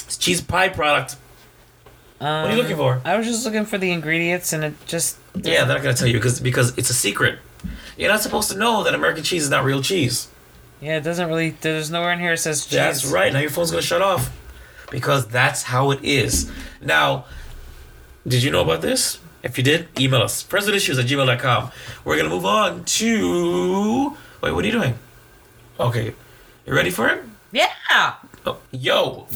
[0.05, 1.17] It's cheese pie product.
[2.17, 3.01] what are you looking um, for?
[3.05, 6.07] I was just looking for the ingredients, and it just Yeah, they're not gonna tell
[6.07, 7.37] you because because it's a secret.
[7.97, 10.29] You're not supposed to know that American cheese is not real cheese.
[10.79, 11.51] yeah, it doesn't really.
[11.51, 12.75] There's nowhere in here it says cheese.
[12.75, 13.33] That's right.
[13.33, 14.31] Now your phone's gonna shut off
[14.89, 16.49] because that's how it is.
[16.81, 17.25] Now,
[18.25, 19.19] did you know about this?
[19.41, 21.71] If you did, email us friendswithissues at gmail.com.
[22.03, 24.17] We're gonna move on to.
[24.41, 24.95] Wait, what are you doing?
[25.79, 26.13] Okay,
[26.65, 27.23] you ready for it?
[27.51, 27.71] Yeah.
[28.45, 29.27] Oh, yo,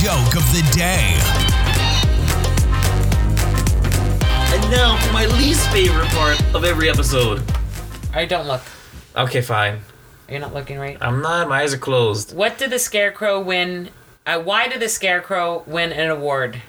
[0.00, 1.16] Joke of the day.
[4.54, 7.42] and now for my least favorite part of every episode.
[8.14, 8.62] I don't look.
[9.16, 9.80] Okay, fine.
[10.28, 10.98] You're not looking right.
[11.00, 11.48] I'm not.
[11.48, 12.36] My eyes are closed.
[12.36, 13.88] What did the Scarecrow win?
[14.26, 16.60] Uh, why did the Scarecrow win an award?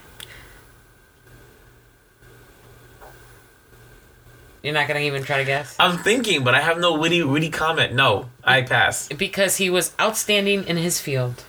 [4.62, 5.76] You're not gonna even try to guess.
[5.80, 7.94] I'm thinking, but I have no witty witty comment.
[7.94, 9.08] No, I pass.
[9.08, 11.44] Because he was outstanding in his field.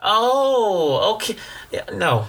[0.00, 1.36] Oh, okay.
[1.70, 2.28] Yeah, no.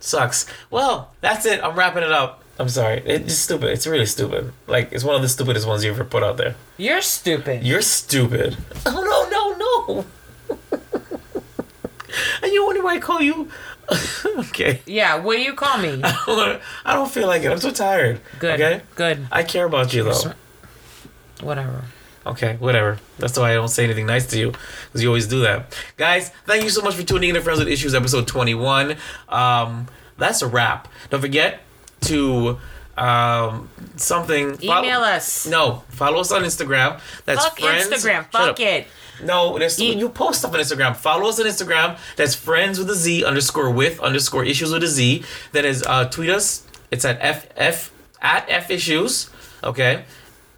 [0.00, 0.46] Sucks.
[0.70, 1.62] Well, that's it.
[1.62, 2.42] I'm wrapping it up.
[2.58, 3.02] I'm sorry.
[3.06, 3.70] It's stupid.
[3.70, 4.52] It's really stupid.
[4.66, 6.56] Like, it's one of the stupidest ones you ever put out there.
[6.76, 7.64] You're stupid.
[7.64, 8.56] You're stupid.
[8.86, 9.54] Oh, no,
[9.96, 10.04] no,
[10.50, 10.76] no.
[12.42, 13.48] and you wonder why I call you.
[14.38, 14.82] okay.
[14.86, 15.16] yeah.
[15.16, 16.00] What do you call me?
[16.04, 17.50] I don't feel like it.
[17.50, 18.20] I'm so tired.
[18.38, 18.60] Good.
[18.60, 18.82] Okay?
[18.94, 19.26] Good.
[19.32, 20.32] I care about you, though.
[21.40, 21.84] Whatever.
[22.26, 22.98] Okay, whatever.
[23.18, 24.52] That's why I don't say anything nice to you,
[24.86, 25.74] because you always do that.
[25.96, 28.96] Guys, thank you so much for tuning in to Friends with Issues episode 21.
[29.30, 29.86] Um,
[30.18, 30.88] that's a wrap.
[31.08, 31.60] Don't forget
[32.02, 32.58] to
[32.98, 34.58] um, something.
[34.62, 35.46] Email us.
[35.46, 37.00] No, follow us on Instagram.
[37.24, 37.88] That's Fuck friends.
[37.88, 38.30] Instagram.
[38.30, 38.86] Fuck it.
[39.22, 40.94] No, there's, E- you post stuff on Instagram.
[40.96, 41.98] Follow us on Instagram.
[42.16, 45.24] That's friends with a Z underscore with underscore issues with a Z.
[45.52, 46.66] That is uh, tweet us.
[46.90, 47.92] It's at f f
[48.22, 49.30] at f issues.
[49.62, 50.04] Okay.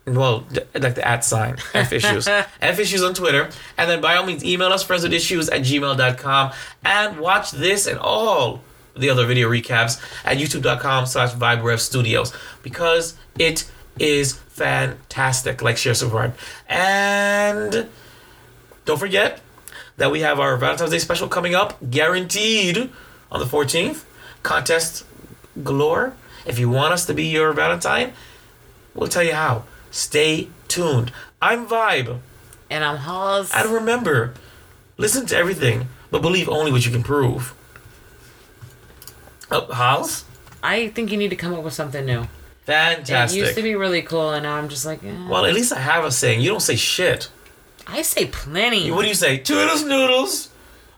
[0.06, 4.26] Well, like the at sign f issues f issues on Twitter, and then by all
[4.26, 6.52] means email us friends with issues at gmail.com
[6.84, 8.62] and watch this and all
[8.96, 12.32] the other video recaps at youtube.com slash vibe studios
[12.62, 15.62] because it is fantastic.
[15.62, 16.34] Like, share, subscribe,
[16.68, 17.88] and
[18.84, 19.40] don't forget
[19.96, 22.90] that we have our Valentine's Day special coming up, guaranteed
[23.30, 24.04] on the 14th.
[24.42, 25.04] Contest
[25.62, 26.14] galore.
[26.46, 28.14] If you want us to be your Valentine,
[28.94, 29.64] we'll tell you how.
[29.90, 31.12] Stay tuned.
[31.42, 32.18] I'm Vibe.
[32.70, 33.52] And I'm Halls.
[33.54, 34.32] And remember,
[34.96, 37.54] listen to everything, but believe only what you can prove.
[39.50, 40.24] Oh, House?
[40.62, 42.26] I think you need to come up with something new.
[42.64, 43.38] Fantastic.
[43.38, 45.28] It used to be really cool, and now I'm just like, eh.
[45.28, 46.40] well, at least I have a saying.
[46.40, 47.30] You don't say shit.
[47.86, 48.90] I say plenty.
[48.90, 49.38] What do you say?
[49.38, 50.50] Toodles noodles?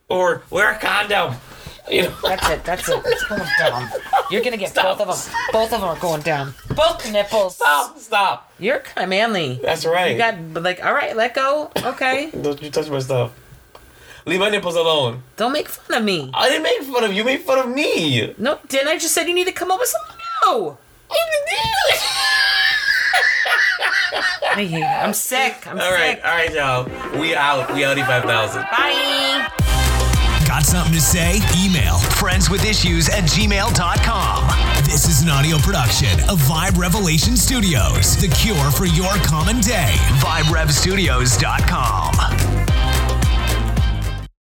[0.08, 1.36] Or wear a condom?
[1.90, 2.16] You know?
[2.22, 2.64] That's it.
[2.64, 3.02] That's it.
[3.06, 3.88] It's going down.
[4.30, 4.98] You're gonna get Stop.
[4.98, 5.34] both of them.
[5.52, 6.54] Both of them are going down.
[6.76, 7.56] Both nipples.
[7.56, 8.52] Stop, stop.
[8.58, 9.58] You're kind of manly.
[9.62, 10.12] That's right.
[10.12, 11.70] You got like, all right, let go.
[11.76, 12.30] Okay.
[12.42, 13.32] Don't you touch my stuff.
[14.24, 15.22] Leave my nipples alone.
[15.36, 16.30] Don't make fun of me.
[16.32, 17.16] I didn't make fun of you.
[17.18, 18.32] You made fun of me.
[18.38, 20.16] No, didn't I just said you need to come up with something
[20.46, 20.78] new?
[24.54, 24.82] I hate it.
[24.84, 25.66] I'm sick.
[25.66, 26.24] I'm All right, sick.
[26.24, 26.84] all right, y'all.
[27.20, 27.72] We out.
[27.74, 28.62] We outie 5,000.
[28.62, 29.48] Bye.
[30.46, 31.36] Got something to say?
[31.64, 34.48] Email friendswithissues at gmail.com.
[34.84, 39.94] This is an audio production of Vibe Revelation Studios, the cure for your common day.
[40.20, 42.51] VibeRevStudios.com.